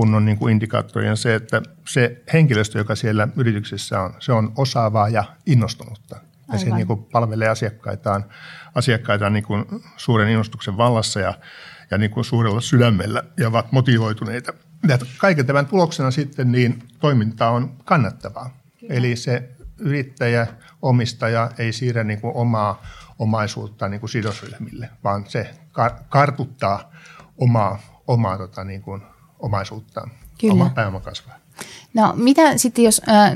kunnon 0.00 0.24
niin 0.24 0.38
kuin 0.38 0.52
indikaattori 0.52 1.08
on 1.08 1.16
se, 1.16 1.34
että 1.34 1.62
se 1.88 2.22
henkilöstö, 2.32 2.78
joka 2.78 2.94
siellä 2.94 3.28
yrityksessä 3.36 4.00
on, 4.00 4.14
se 4.18 4.32
on 4.32 4.52
osaavaa 4.56 5.08
ja 5.08 5.24
innostunutta. 5.46 6.16
Ja 6.16 6.22
Aivan. 6.48 6.60
se 6.60 6.74
niin 6.74 6.86
kuin 6.86 7.04
palvelee 7.04 7.48
asiakkaitaan, 7.48 8.24
asiakkaitaan 8.74 9.32
niin 9.32 9.44
kuin 9.44 9.64
suuren 9.96 10.28
innostuksen 10.28 10.76
vallassa 10.76 11.20
ja, 11.20 11.34
ja 11.90 11.98
niin 11.98 12.10
kuin 12.10 12.24
suurella 12.24 12.60
sydämellä 12.60 13.22
ja 13.36 13.48
ovat 13.48 13.72
motivoituneita. 13.72 14.52
Ja 14.88 14.98
kaiken 15.18 15.46
tämän 15.46 15.66
tuloksena 15.66 16.10
sitten 16.10 16.52
niin 16.52 16.82
toiminta 17.00 17.48
on 17.48 17.76
kannattavaa. 17.84 18.50
Kyllä. 18.80 18.94
Eli 18.94 19.16
se 19.16 19.50
yrittäjä, 19.78 20.46
omistaja 20.82 21.50
ei 21.58 21.72
siirrä 21.72 22.04
niin 22.04 22.20
kuin 22.20 22.36
omaa 22.36 22.82
omaisuutta 23.18 23.88
niin 23.88 24.00
kuin 24.00 24.10
sidosryhmille, 24.10 24.90
vaan 25.04 25.24
se 25.28 25.50
kartuttaa 26.08 26.92
omaa, 27.38 27.78
omaa 28.06 28.38
tota, 28.38 28.64
niin 28.64 28.82
kuin 28.82 29.02
omaisuuttaan, 29.40 30.10
Kyllä. 30.40 30.52
oma 30.52 30.70
pääoma 30.70 31.00
kasvaa. 31.00 31.40
No 31.94 32.12
mitä 32.16 32.58
sitten, 32.58 32.84
jos, 32.84 33.02
äh, 33.08 33.32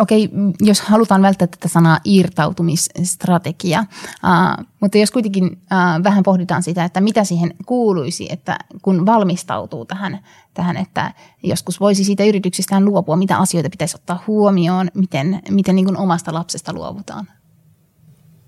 okei, 0.00 0.30
jos 0.60 0.80
halutaan 0.80 1.22
välttää 1.22 1.48
tätä 1.48 1.68
sanaa 1.68 1.98
irtautumisstrategia, 2.04 3.78
äh, 3.78 4.66
mutta 4.80 4.98
jos 4.98 5.10
kuitenkin 5.10 5.44
äh, 5.44 6.02
vähän 6.04 6.22
pohditaan 6.22 6.62
sitä, 6.62 6.84
että 6.84 7.00
mitä 7.00 7.24
siihen 7.24 7.54
kuuluisi, 7.66 8.28
että 8.30 8.58
kun 8.82 9.06
valmistautuu 9.06 9.84
tähän, 9.84 10.18
tähän 10.54 10.76
että 10.76 11.14
joskus 11.42 11.80
voisi 11.80 12.04
siitä 12.04 12.24
yrityksestään 12.24 12.84
luopua, 12.84 13.16
mitä 13.16 13.38
asioita 13.38 13.70
pitäisi 13.70 13.96
ottaa 13.96 14.24
huomioon, 14.26 14.90
miten, 14.94 15.42
miten 15.50 15.76
niin 15.76 15.96
omasta 15.96 16.34
lapsesta 16.34 16.72
luovutaan? 16.72 17.28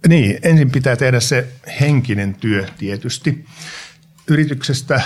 Niin, 0.08 0.38
ensin 0.42 0.70
pitää 0.70 0.96
tehdä 0.96 1.20
se 1.20 1.48
henkinen 1.80 2.34
työ 2.34 2.66
tietysti. 2.78 3.44
Yrityksestä 4.28 5.00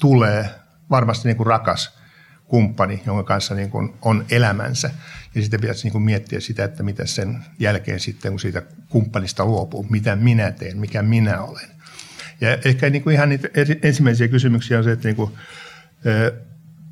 tulee 0.00 0.61
varmasti 0.92 1.28
niin 1.28 1.36
kuin 1.36 1.46
rakas 1.46 1.98
kumppani, 2.44 3.02
jonka 3.06 3.22
kanssa 3.22 3.54
niin 3.54 3.70
kuin 3.70 3.94
on 4.02 4.24
elämänsä. 4.30 4.90
Ja 5.34 5.42
sitten 5.42 5.60
pitäisi 5.60 5.84
niin 5.84 5.92
kuin 5.92 6.02
miettiä 6.02 6.40
sitä, 6.40 6.64
että 6.64 6.82
mitä 6.82 7.06
sen 7.06 7.44
jälkeen 7.58 8.00
sitten, 8.00 8.32
kun 8.32 8.40
siitä 8.40 8.62
kumppanista 8.88 9.44
luopuu, 9.44 9.86
mitä 9.90 10.16
minä 10.16 10.50
teen, 10.50 10.78
mikä 10.78 11.02
minä 11.02 11.42
olen. 11.42 11.68
Ja 12.40 12.58
ehkä 12.64 12.90
niin 12.90 13.02
kuin 13.02 13.14
ihan 13.14 13.28
niitä 13.28 13.48
ensimmäisiä 13.82 14.28
kysymyksiä 14.28 14.78
on 14.78 14.84
se, 14.84 14.92
että 14.92 15.08
niin 15.08 15.16
kuin, 15.16 15.32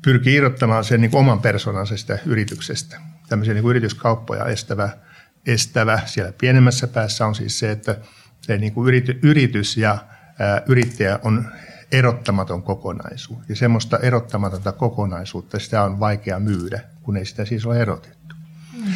pyrkii 0.01 0.35
irrottamaan 0.35 0.83
sen 0.83 1.01
niin 1.01 1.11
kuin 1.11 1.19
oman 1.19 1.41
persoonansa 1.41 1.97
sitä 1.97 2.19
yrityksestä. 2.25 3.01
Tämmöisiä 3.29 3.53
niin 3.53 3.61
kuin 3.63 3.69
yrityskauppoja 3.69 4.45
estävä– 4.45 4.89
estävä 5.45 5.99
siellä 6.05 6.33
pienemmässä 6.41 6.87
päässä 6.87 7.25
on 7.25 7.35
siis 7.35 7.59
se, 7.59 7.71
että 7.71 7.97
se 8.41 8.57
niin 8.57 8.73
kuin 8.73 8.87
yrity, 8.87 9.19
yritys 9.23 9.77
ja 9.77 9.97
ää, 10.39 10.61
yrittäjä 10.65 11.19
on 11.23 11.51
erottamaton 11.91 12.63
kokonaisuus. 12.63 13.49
Ja 13.49 13.55
semmoista 13.55 13.97
erottamatonta 13.97 14.71
kokonaisuutta 14.71 15.59
sitä 15.59 15.83
on 15.83 15.99
vaikea 15.99 16.39
myydä, 16.39 16.81
kun 17.03 17.17
ei 17.17 17.25
sitä 17.25 17.45
siis 17.45 17.65
ole 17.65 17.81
erotettu. 17.81 18.35
Mm. 18.77 18.93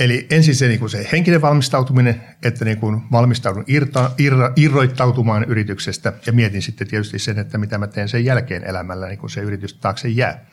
Eli 0.00 0.26
ensin 0.30 0.54
se, 0.54 0.68
niin 0.68 0.80
kuin 0.80 0.90
se 0.90 1.08
henkinen 1.12 1.42
valmistautuminen, 1.42 2.22
että 2.42 2.64
niin 2.64 2.78
kuin 2.78 3.02
valmistaudun 3.12 3.64
irta, 3.66 4.10
irra, 4.18 4.52
irroittautumaan 4.56 5.44
yrityksestä 5.44 6.12
ja 6.26 6.32
mietin 6.32 6.62
sitten 6.62 6.88
tietysti 6.88 7.18
sen, 7.18 7.38
että 7.38 7.58
mitä 7.58 7.78
mä 7.78 7.86
teen 7.86 8.08
sen 8.08 8.24
jälkeen 8.24 8.64
elämällä, 8.64 9.06
niin 9.06 9.18
kun 9.18 9.30
se 9.30 9.40
yritys 9.40 9.74
taakse 9.74 10.08
jää. 10.08 10.46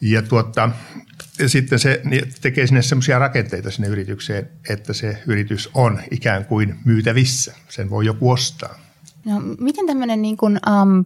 Ja 0.00 0.22
tuota, 0.22 0.70
ja 1.38 1.48
sitten 1.48 1.78
se 1.78 2.02
tekee 2.40 2.66
sinne 2.66 2.82
semmoisia 2.82 3.18
rakenteita 3.18 3.70
sinne 3.70 3.88
yritykseen, 3.88 4.48
että 4.68 4.92
se 4.92 5.22
yritys 5.26 5.70
on 5.74 6.00
ikään 6.10 6.44
kuin 6.44 6.78
myytävissä. 6.84 7.54
Sen 7.68 7.90
voi 7.90 8.06
joku 8.06 8.30
ostaa. 8.30 8.78
No, 9.24 9.40
miten 9.60 9.86
tämmöinen 9.86 10.22
niin 10.22 10.36
kuin, 10.36 10.60
um, 10.82 11.04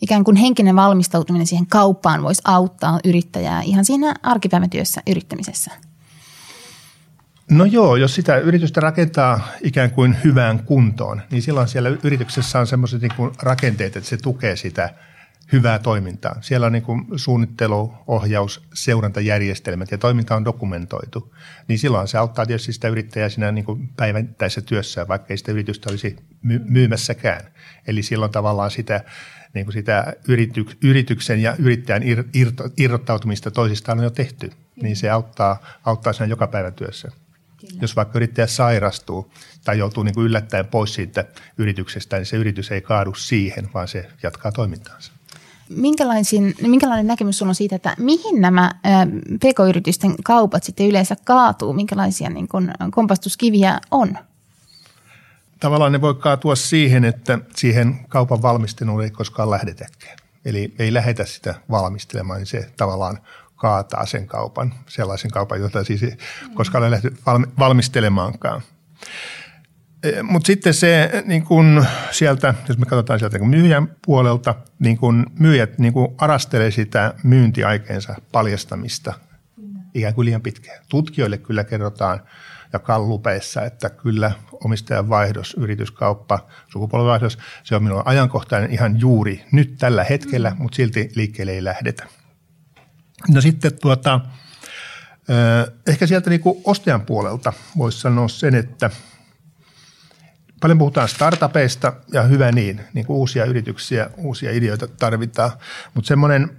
ikään 0.00 0.24
kuin 0.24 0.36
henkinen 0.36 0.76
valmistautuminen 0.76 1.46
siihen 1.46 1.66
kauppaan 1.66 2.22
voisi 2.22 2.42
auttaa 2.44 3.00
yrittäjää 3.04 3.62
ihan 3.62 3.84
siinä 3.84 4.14
arkipäivätyössä 4.22 5.02
yrittämisessä? 5.10 5.70
No 7.50 7.64
joo, 7.64 7.96
jos 7.96 8.14
sitä 8.14 8.36
yritystä 8.38 8.80
rakentaa 8.80 9.48
ikään 9.62 9.90
kuin 9.90 10.16
hyvään 10.24 10.64
kuntoon, 10.64 11.22
niin 11.30 11.42
silloin 11.42 11.68
siellä 11.68 11.88
yrityksessä 12.02 12.58
on 12.58 12.66
semmoiset 12.66 13.02
niin 13.02 13.12
rakenteet, 13.42 13.96
että 13.96 14.10
se 14.10 14.16
tukee 14.16 14.56
sitä– 14.56 14.90
hyvää 15.52 15.78
toimintaa. 15.78 16.36
Siellä 16.40 16.66
on 16.66 16.72
niin 16.72 16.82
kuin 16.82 17.06
suunnittelu, 17.16 17.94
ohjaus, 18.06 18.62
seurantajärjestelmät 18.74 19.90
ja 19.90 19.98
toiminta 19.98 20.36
on 20.36 20.44
dokumentoitu. 20.44 21.34
Niin 21.68 21.78
silloin 21.78 22.08
se 22.08 22.18
auttaa 22.18 22.46
tietysti 22.46 22.72
sitä 22.72 22.88
yrittäjää 22.88 23.28
siinä 23.28 23.52
niin 23.52 23.64
kuin 23.64 23.88
päivittäisessä 23.88 24.60
työssä, 24.60 25.08
vaikka 25.08 25.26
ei 25.30 25.36
sitä 25.36 25.52
yritystä 25.52 25.90
olisi 25.90 26.16
myymässäkään. 26.64 27.40
Eli 27.86 28.02
silloin 28.02 28.32
tavallaan 28.32 28.70
sitä, 28.70 29.04
niin 29.54 29.66
kuin 29.66 29.72
sitä 29.72 30.12
yrityksen 30.82 31.42
ja 31.42 31.56
yrittäjän 31.58 32.02
irrottautumista 32.76 33.50
toisistaan 33.50 33.98
on 33.98 34.04
jo 34.04 34.10
tehty. 34.10 34.50
Niin 34.82 34.96
se 34.96 35.10
auttaa, 35.10 35.66
auttaa 35.84 36.12
siinä 36.12 36.26
joka 36.26 36.46
päivän 36.46 36.74
työssä. 36.74 37.08
Kyllä. 37.60 37.78
Jos 37.82 37.96
vaikka 37.96 38.18
yrittäjä 38.18 38.46
sairastuu 38.46 39.32
tai 39.64 39.78
joutuu 39.78 40.02
niin 40.02 40.14
kuin 40.14 40.26
yllättäen 40.26 40.66
pois 40.66 40.94
siitä 40.94 41.24
yrityksestä, 41.58 42.16
niin 42.16 42.26
se 42.26 42.36
yritys 42.36 42.70
ei 42.72 42.80
kaadu 42.80 43.14
siihen, 43.14 43.68
vaan 43.74 43.88
se 43.88 44.10
jatkaa 44.22 44.52
toimintaansa. 44.52 45.12
Minkälainen 45.76 47.06
näkemys 47.06 47.38
sinulla 47.38 47.50
on 47.50 47.54
siitä, 47.54 47.76
että 47.76 47.94
mihin 47.98 48.40
nämä 48.40 48.70
pk-yritysten 49.36 50.14
kaupat 50.24 50.64
sitten 50.64 50.86
yleensä 50.86 51.16
kaatuu? 51.24 51.72
Minkälaisia 51.72 52.30
niin 52.30 52.48
kuin 52.48 52.70
kompastuskiviä 52.90 53.80
on? 53.90 54.18
Tavallaan 55.60 55.92
ne 55.92 56.00
voi 56.00 56.14
kaatua 56.14 56.56
siihen, 56.56 57.04
että 57.04 57.38
siihen 57.56 58.00
kaupan 58.08 58.42
valmisteluun 58.42 59.02
ei 59.02 59.10
koskaan 59.10 59.50
lähdetäkään. 59.50 60.18
Eli 60.44 60.74
ei 60.78 60.94
lähetä 60.94 61.24
sitä 61.24 61.54
valmistelemaan, 61.70 62.38
niin 62.38 62.46
se 62.46 62.70
tavallaan 62.76 63.18
kaataa 63.56 64.06
sen 64.06 64.26
kaupan, 64.26 64.74
sellaisen 64.88 65.30
kaupan, 65.30 65.60
jota 65.60 65.84
siis 65.84 66.02
ei 66.02 66.16
koskaan 66.54 66.82
ole 66.82 66.90
lähty 66.90 67.16
valmistelemaankaan. 67.58 68.62
E, 70.04 70.22
Mutta 70.22 70.46
sitten 70.46 70.74
se 70.74 71.22
niin 71.26 71.44
kun 71.44 71.84
sieltä, 72.10 72.54
jos 72.68 72.78
me 72.78 72.86
katsotaan 72.86 73.18
sieltä 73.18 73.38
niin 73.38 73.48
myyjän 73.48 73.96
puolelta, 74.06 74.54
niin 74.78 74.96
kun 74.96 75.26
myyjät 75.38 75.78
niin 75.78 75.92
kun 75.92 76.14
arastelee 76.18 76.70
sitä 76.70 77.14
myyntiaikeensa 77.22 78.14
paljastamista 78.32 79.14
ikään 79.94 80.14
kuin 80.14 80.24
liian 80.24 80.40
pitkään. 80.42 80.84
Tutkijoille 80.88 81.38
kyllä 81.38 81.64
kerrotaan 81.64 82.20
ja 82.72 82.78
kallupeissa, 82.78 83.62
että 83.62 83.90
kyllä 83.90 84.32
omistajan 84.64 85.08
vaihdos, 85.08 85.54
yrityskauppa, 85.58 86.46
sukupolvenvaihdos, 86.68 87.38
se 87.62 87.76
on 87.76 87.82
minulla 87.82 88.02
ajankohtainen 88.04 88.70
ihan 88.70 89.00
juuri 89.00 89.44
nyt 89.52 89.74
tällä 89.78 90.04
hetkellä, 90.04 90.50
mm. 90.50 90.62
mutta 90.62 90.76
silti 90.76 91.10
liikkeelle 91.14 91.52
ei 91.52 91.64
lähdetä. 91.64 92.06
No 93.28 93.40
sitten 93.40 93.78
tuota, 93.80 94.20
ehkä 95.86 96.06
sieltä 96.06 96.30
niin 96.30 96.40
ostajan 96.64 97.00
puolelta 97.00 97.52
voisi 97.76 98.00
sanoa 98.00 98.28
sen, 98.28 98.54
että 98.54 98.90
paljon 100.64 100.78
puhutaan 100.78 101.08
startupeista 101.08 101.92
ja 102.12 102.22
hyvä 102.22 102.52
niin, 102.52 102.80
niin 102.92 103.06
kuin 103.06 103.16
uusia 103.16 103.44
yrityksiä, 103.44 104.10
uusia 104.16 104.52
ideoita 104.52 104.88
tarvitaan, 104.88 105.50
mutta 105.94 106.08
semmoinen 106.08 106.56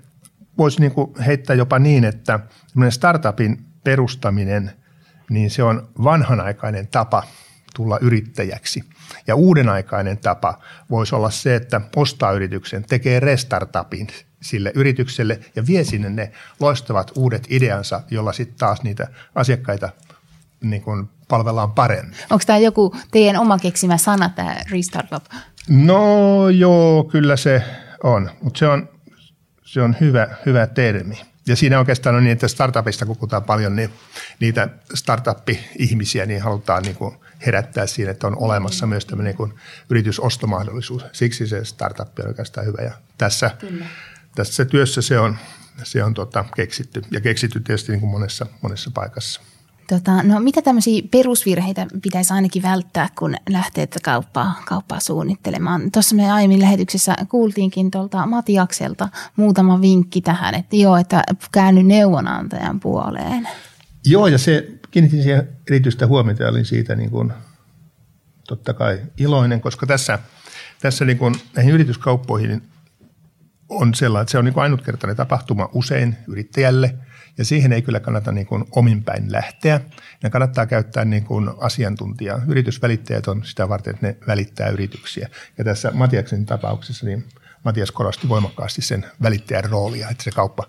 voisi 0.57 0.79
niin 0.79 0.91
kuin 0.91 1.19
heittää 1.25 1.55
jopa 1.55 1.79
niin, 1.79 2.03
että 2.03 2.39
startupin 2.89 3.65
perustaminen, 3.83 4.71
niin 5.29 5.49
se 5.49 5.63
on 5.63 5.89
vanhanaikainen 6.03 6.87
tapa 6.87 7.23
tulla 7.75 7.99
yrittäjäksi. 8.01 8.83
Ja 9.27 9.35
uudenaikainen 9.35 10.17
tapa 10.17 10.59
voisi 10.89 11.15
olla 11.15 11.29
se, 11.29 11.55
että 11.55 11.81
ostaa 11.95 12.31
yrityksen, 12.31 12.83
tekee 12.83 13.19
restartupin 13.19 14.07
sille 14.41 14.71
yritykselle 14.75 15.39
ja 15.55 15.67
vie 15.67 15.83
sinne 15.83 16.09
ne 16.09 16.31
loistavat 16.59 17.11
uudet 17.15 17.47
ideansa, 17.49 18.01
jolla 18.11 18.33
sitten 18.33 18.57
taas 18.57 18.83
niitä 18.83 19.07
asiakkaita 19.35 19.89
niin 20.61 20.81
kuin 20.81 21.09
palvellaan 21.27 21.71
paremmin. 21.71 22.15
Onko 22.29 22.43
tämä 22.47 22.59
joku 22.59 22.95
teidän 23.11 23.37
oma 23.37 23.59
keksimä 23.59 23.97
sana, 23.97 24.29
tämä 24.29 24.55
restartup? 24.71 25.25
No 25.69 26.49
joo, 26.49 27.03
kyllä 27.03 27.37
se 27.37 27.63
on, 28.03 28.29
mutta 28.41 28.59
se 28.59 28.67
on, 28.67 28.89
se 29.63 29.81
on 29.81 29.95
hyvä, 30.01 30.27
hyvä 30.45 30.67
termi. 30.67 31.21
Ja 31.47 31.55
siinä 31.55 31.79
oikeastaan 31.79 32.15
on 32.15 32.23
niin, 32.23 32.31
että 32.31 32.47
startupista 32.47 33.05
kun 33.05 33.17
puhutaan 33.17 33.43
paljon, 33.43 33.75
niin 33.75 33.89
niitä 34.39 34.69
startup-ihmisiä 34.93 36.25
niin 36.25 36.41
halutaan 36.41 36.83
niin 36.83 36.95
kuin 36.95 37.15
herättää 37.45 37.87
siinä, 37.87 38.11
että 38.11 38.27
on 38.27 38.37
olemassa 38.37 38.87
myös 38.87 39.05
tämmöinen 39.05 39.29
niin 39.29 39.37
kuin 39.37 39.53
yritysostomahdollisuus. 39.89 41.05
Siksi 41.11 41.47
se 41.47 41.65
startup 41.65 42.19
on 42.19 42.27
oikeastaan 42.27 42.67
hyvä. 42.67 42.81
Ja 42.81 42.91
tässä 43.17 43.51
Kyllä 43.59 43.85
tässä 44.35 44.65
työssä 44.65 45.01
se 45.01 45.19
on, 45.19 45.37
se 45.83 46.03
on 46.03 46.13
tota, 46.13 46.45
keksitty 46.55 47.01
ja 47.11 47.21
keksitty 47.21 47.59
tietysti 47.59 47.91
niin 47.91 47.99
kuin 47.99 48.09
monessa, 48.11 48.45
monessa 48.61 48.91
paikassa. 48.93 49.41
Tota, 49.89 50.23
no 50.23 50.39
mitä 50.39 50.61
tämmöisiä 50.61 51.01
perusvirheitä 51.11 51.87
pitäisi 52.01 52.33
ainakin 52.33 52.63
välttää, 52.63 53.09
kun 53.17 53.35
lähtee 53.49 53.87
kauppaa, 54.03 54.61
kauppaa 54.65 54.99
suunnittelemaan? 54.99 55.91
Tuossa 55.91 56.15
me 56.15 56.31
aiemmin 56.31 56.61
lähetyksessä 56.61 57.15
kuultiinkin 57.29 57.91
tuolta 57.91 58.25
Matiakselta 58.25 59.09
muutama 59.35 59.81
vinkki 59.81 60.21
tähän, 60.21 60.55
että 60.55 60.75
joo, 60.75 60.97
että 60.97 61.23
käänny 61.51 61.83
neuvonantajan 61.83 62.79
puoleen. 62.79 63.47
Joo, 64.05 64.27
ja 64.27 64.37
se 64.37 64.67
kiinnitin 64.91 65.23
siihen 65.23 65.49
erityistä 65.67 66.07
huomiota 66.07 66.43
ja 66.43 66.49
olin 66.49 66.65
siitä 66.65 66.95
niin 66.95 67.09
kuin, 67.09 67.33
totta 68.47 68.73
kai 68.73 69.01
iloinen, 69.17 69.61
koska 69.61 69.85
tässä, 69.85 70.19
tässä 70.81 71.05
niin 71.05 71.17
kuin 71.17 71.35
näihin 71.55 71.73
yrityskauppoihin 71.73 72.61
on 73.69 73.93
sellainen, 73.93 74.21
että 74.21 74.31
se 74.31 74.37
on 74.37 74.45
niin 74.45 74.53
kuin 74.53 74.63
ainutkertainen 74.63 75.17
tapahtuma 75.17 75.69
usein 75.73 76.17
yrittäjälle 76.27 76.95
ja 77.37 77.45
siihen 77.45 77.73
ei 77.73 77.81
kyllä 77.81 77.99
kannata 77.99 78.31
niin 78.31 78.47
kuin 78.47 78.65
ominpäin 78.71 79.31
lähteä. 79.31 79.81
Ja 80.23 80.29
kannattaa 80.29 80.65
käyttää 80.65 81.05
niin 81.05 81.23
kuin 81.23 81.49
asiantuntijaa. 81.57 82.41
Yritysvälittäjät 82.47 83.27
on 83.27 83.45
sitä 83.45 83.69
varten, 83.69 83.93
että 83.93 84.07
ne 84.07 84.17
välittää 84.27 84.69
yrityksiä. 84.69 85.29
Ja 85.57 85.63
tässä 85.63 85.91
Matiaksen 85.93 86.45
tapauksessa 86.45 87.05
niin 87.05 87.25
Matias 87.63 87.91
korosti 87.91 88.29
voimakkaasti 88.29 88.81
sen 88.81 89.05
välittäjän 89.21 89.63
roolia, 89.63 90.09
että 90.09 90.23
se 90.23 90.31
kauppa 90.31 90.63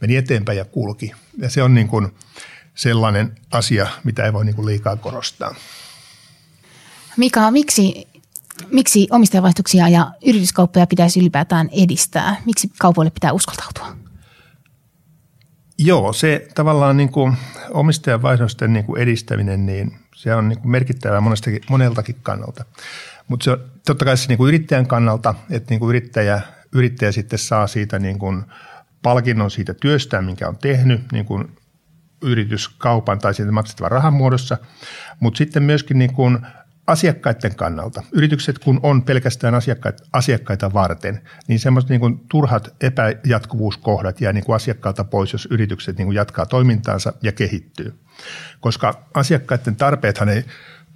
meni 0.00 0.16
eteenpäin 0.16 0.58
ja 0.58 0.64
kulki. 0.64 1.12
Ja 1.38 1.50
se 1.50 1.62
on 1.62 1.74
niin 1.74 1.88
kuin 1.88 2.14
sellainen 2.74 3.36
asia, 3.50 3.86
mitä 4.04 4.24
ei 4.24 4.32
voi 4.32 4.44
niin 4.44 4.56
kuin 4.56 4.66
liikaa 4.66 4.96
korostaa. 4.96 5.54
Mika, 7.16 7.50
miksi 7.50 8.08
miksi 8.72 9.08
omistajavaihdoksia 9.10 9.88
ja 9.88 10.10
yrityskauppoja 10.26 10.86
pitäisi 10.86 11.20
ylipäätään 11.20 11.68
edistää? 11.72 12.36
Miksi 12.46 12.70
kaupoille 12.78 13.10
pitää 13.10 13.32
uskaltautua? 13.32 14.07
Joo, 15.78 16.12
se 16.12 16.48
tavallaan 16.54 16.96
niin 16.96 17.12
kuin 17.12 17.36
omistajavaihdosten 17.70 18.72
niin 18.72 18.84
kuin 18.84 19.02
edistäminen, 19.02 19.66
niin 19.66 19.98
se 20.14 20.34
on 20.34 20.48
niin 20.48 20.58
kuin 20.58 20.70
merkittävää 20.70 21.20
monestakin, 21.20 21.60
moneltakin 21.70 22.16
kannalta. 22.22 22.64
Mutta 23.28 23.44
se 23.44 23.50
on 23.50 23.58
totta 23.86 24.04
kai 24.04 24.16
se 24.16 24.28
niin 24.28 24.38
kuin 24.38 24.48
yrittäjän 24.48 24.86
kannalta, 24.86 25.34
että 25.50 25.70
niin 25.70 25.80
kuin 25.80 25.88
yrittäjä, 25.88 26.40
yrittäjä 26.72 27.12
sitten 27.12 27.38
saa 27.38 27.66
siitä 27.66 27.98
niin 27.98 28.18
kuin 28.18 28.44
palkinnon 29.02 29.50
siitä 29.50 29.74
työstään, 29.74 30.24
minkä 30.24 30.48
on 30.48 30.56
tehnyt, 30.56 31.12
niin 31.12 31.24
kuin 31.24 31.56
yrityskaupan 32.22 33.18
tai 33.18 33.34
siitä 33.34 33.52
maksettavan 33.52 33.90
rahan 33.90 34.12
muodossa, 34.12 34.58
mutta 35.20 35.38
sitten 35.38 35.62
myöskin 35.62 35.98
niin 35.98 36.14
kuin 36.14 36.38
asiakkaiden 36.88 37.54
kannalta, 37.56 38.02
yritykset 38.12 38.58
kun 38.58 38.80
on 38.82 39.02
pelkästään 39.02 39.54
asiakkaita, 39.54 40.04
asiakkaita 40.12 40.72
varten, 40.72 41.20
niin 41.48 41.58
semmoiset 41.58 41.90
niin 41.90 42.20
turhat 42.28 42.74
epäjatkuvuuskohdat 42.80 44.20
jää 44.20 44.32
niin 44.32 44.44
kuin 44.44 44.56
asiakkaalta 44.56 45.04
pois, 45.04 45.32
jos 45.32 45.48
yritykset 45.50 45.98
niin 45.98 46.06
kuin 46.06 46.16
jatkaa 46.16 46.46
toimintaansa 46.46 47.12
ja 47.22 47.32
kehittyy. 47.32 47.94
Koska 48.60 49.08
asiakkaiden 49.14 49.76
tarpeethan 49.76 50.28
ei 50.28 50.44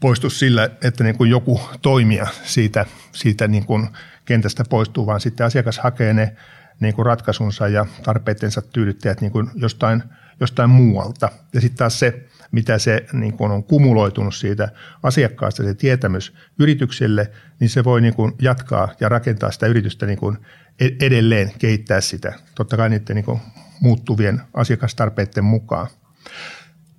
poistu 0.01 0.31
sillä, 0.31 0.71
että 0.83 1.05
niin 1.05 1.19
kuin 1.19 1.31
joku 1.31 1.61
toimija 1.83 2.27
siitä, 2.43 2.87
siitä 3.13 3.49
niin 3.49 3.67
kuin 3.67 3.89
kentästä 4.25 4.65
poistuu, 4.71 5.07
vaan 5.07 5.21
sitten 5.21 5.47
asiakas 5.47 5.79
hakee 5.79 6.13
ne 6.13 6.37
niin 6.81 6.95
kuin 6.95 7.07
ratkaisunsa 7.07 7.69
ja 7.69 7.87
tarpeittensa 8.03 8.63
tyydyttäjät 8.63 9.21
niin 9.21 9.33
kuin 9.33 9.51
jostain, 9.55 10.03
jostain 10.41 10.71
muualta. 10.71 11.29
Ja 11.53 11.61
sitten 11.61 11.79
taas 11.79 11.99
se 11.99 12.29
mitä 12.53 12.79
se 12.79 13.07
niin 13.13 13.33
kuin 13.33 13.51
on 13.51 13.65
kumuloitunut 13.65 14.35
siitä 14.35 14.69
asiakkaasta, 15.03 15.63
se 15.63 15.75
tietämys 15.75 16.35
yritykselle, 16.59 17.31
niin 17.61 17.71
se 17.71 17.85
voi 17.85 18.01
niin 18.01 18.15
kuin 18.15 18.33
jatkaa 18.43 18.89
ja 19.01 19.09
rakentaa 19.09 19.51
sitä 19.51 19.67
yritystä 19.67 20.07
niin 20.07 20.19
kuin 20.19 20.39
e-, 20.81 21.07
edelleen, 21.07 21.53
kehittää 21.59 22.01
sitä, 22.01 22.33
totta 22.55 22.77
kai 22.77 22.89
niiden 22.89 23.17
niin 23.17 23.25
kuin 23.25 23.41
muuttuvien 23.81 24.41
asiakastarpeiden 24.55 25.45
mukaan. 25.45 25.87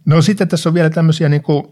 No 0.05 0.21
sitten 0.21 0.47
tässä 0.47 0.69
on 0.69 0.73
vielä 0.73 0.89
tämmöisiä 0.89 1.29
niin 1.29 1.43
kuin 1.43 1.65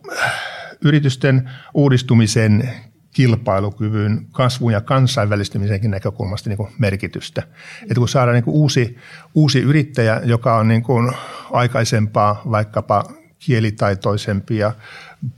yritysten 0.82 1.50
uudistumisen 1.74 2.70
kilpailukyvyn, 3.12 4.28
kasvun 4.32 4.74
ja 4.74 4.82
kansainvälistymisenkin 4.82 5.92
näkökulmasta 5.92 6.50
niin 6.50 6.58
kuin 6.58 6.70
merkitystä. 6.78 7.44
Että 7.82 7.96
kun 7.96 8.10
saadaan 8.10 8.36
niin 8.36 8.44
kuin 8.44 8.56
uusi, 8.56 8.98
uusi 9.36 9.60
yrittäjä, 9.60 10.22
joka 10.24 10.56
on 10.56 10.68
niin 10.68 10.84
kuin 10.84 11.12
aikaisempaa 11.52 12.42
vaikkapa 12.52 13.04
kielitaitoisempi 13.40 14.58
ja 14.58 14.74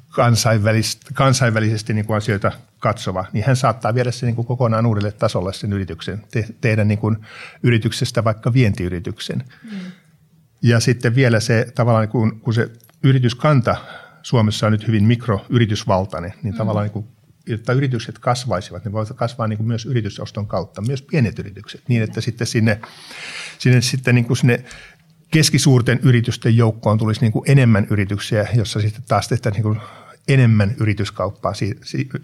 kansainvälisesti, 0.09 1.05
kansainvälisesti 1.13 1.93
niin 1.93 2.05
kuin 2.05 2.17
asioita 2.17 2.51
katsova, 2.79 3.25
niin 3.33 3.45
hän 3.45 3.55
saattaa 3.55 3.93
viedä 3.93 4.11
sen 4.11 4.27
niin 4.27 4.35
kuin 4.35 4.45
kokonaan 4.45 4.85
uudelle 4.85 5.11
tasolle 5.11 5.53
sen 5.53 5.73
yrityksen, 5.73 6.23
te, 6.31 6.45
tehdä 6.61 6.83
niin 6.83 6.99
kuin 6.99 7.17
yrityksestä 7.63 8.23
vaikka 8.23 8.53
vientiyrityksen. 8.53 9.43
Mm. 9.63 9.77
Ja 10.61 10.79
sitten 10.79 11.15
vielä 11.15 11.39
se 11.39 11.67
tavallaan, 11.75 12.07
kun, 12.07 12.39
kun 12.39 12.53
se 12.53 12.69
yrityskanta 13.03 13.75
Suomessa 14.23 14.65
on 14.65 14.71
nyt 14.71 14.87
hyvin 14.87 15.03
mikroyritysvaltainen, 15.03 16.33
niin 16.43 16.53
mm. 16.53 16.57
tavallaan 16.57 16.85
niin 16.85 16.93
kuin, 16.93 17.07
jotta 17.47 17.73
yritykset 17.73 18.19
kasvaisivat, 18.19 18.85
ne 18.85 18.91
voivat 18.91 19.17
kasvaa 19.17 19.47
niin 19.47 19.57
kuin 19.57 19.67
myös 19.67 19.85
yritysoston 19.85 20.47
kautta, 20.47 20.81
myös 20.81 21.01
pienet 21.01 21.39
yritykset, 21.39 21.81
niin 21.87 22.03
että 22.03 22.21
sitten 22.21 22.47
sinne, 22.47 22.81
sinne, 23.57 23.81
sitten 23.81 24.15
niin 24.15 24.25
kuin 24.25 24.37
sinne 24.37 24.65
keskisuurten 25.31 25.99
yritysten 26.03 26.57
joukkoon 26.57 26.97
tulisi 26.97 27.21
niin 27.21 27.31
kuin 27.31 27.51
enemmän 27.51 27.87
yrityksiä, 27.89 28.47
jossa 28.53 28.81
sitten 28.81 29.03
taas 29.07 29.27
tehtäisiin 29.27 29.63
niin 29.63 29.75
kuin 29.75 29.87
enemmän 30.27 30.75
yrityskauppaa 30.79 31.53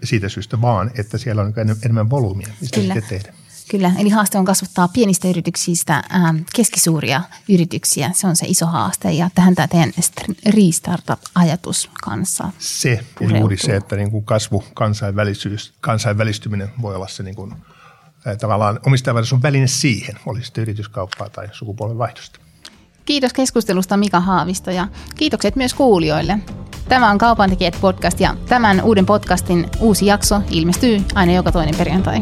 siitä 0.04 0.28
syystä 0.28 0.60
vaan, 0.60 0.90
että 0.98 1.18
siellä 1.18 1.42
on 1.42 1.54
enemmän 1.84 2.10
volyymia, 2.10 2.48
mistä 2.60 2.80
Kyllä. 2.80 2.94
sitten 2.94 3.18
tehdä. 3.18 3.32
Kyllä, 3.70 3.92
eli 3.98 4.08
haaste 4.08 4.38
on 4.38 4.44
kasvattaa 4.44 4.88
pienistä 4.88 5.28
yrityksistä 5.28 6.02
ähm, 6.14 6.36
keskisuuria 6.54 7.22
yrityksiä. 7.48 8.10
Se 8.14 8.26
on 8.26 8.36
se 8.36 8.46
iso 8.46 8.66
haaste 8.66 9.12
ja 9.12 9.30
tähän 9.34 9.54
tämä 9.54 9.68
teidän 9.68 9.92
Restartup-ajatus 10.46 11.90
kanssa 12.02 12.50
Se 12.58 13.00
ja 13.20 13.38
juuri 13.38 13.56
se, 13.56 13.76
että 13.76 13.96
niin 13.96 14.10
kuin 14.10 14.24
kasvu, 14.24 14.64
kansainvälisyys, 14.74 15.72
kansainvälistyminen 15.80 16.68
voi 16.82 16.96
olla 16.96 17.08
se 17.08 17.22
niin 17.22 17.34
kuin, 17.34 17.54
tavallaan 18.40 18.80
omistajavallisuus 18.86 19.42
väline 19.42 19.66
siihen, 19.66 20.16
oli 20.26 20.44
sitten 20.44 20.62
yrityskauppaa 20.62 21.28
tai 21.28 21.48
sukupolvenvaihdosta. 21.52 22.40
Kiitos 23.04 23.32
keskustelusta 23.32 23.96
Mika 23.96 24.20
Haavisto 24.20 24.70
ja 24.70 24.88
kiitokset 25.16 25.56
myös 25.56 25.74
kuulijoille. 25.74 26.38
Tämä 26.88 27.10
on 27.10 27.18
Kaupantekijät 27.18 27.76
podcast 27.80 28.20
ja 28.20 28.36
tämän 28.48 28.82
uuden 28.82 29.06
podcastin 29.06 29.66
uusi 29.80 30.06
jakso 30.06 30.42
ilmestyy 30.50 31.00
aina 31.14 31.32
joka 31.32 31.52
toinen 31.52 31.76
perjantai. 31.76 32.20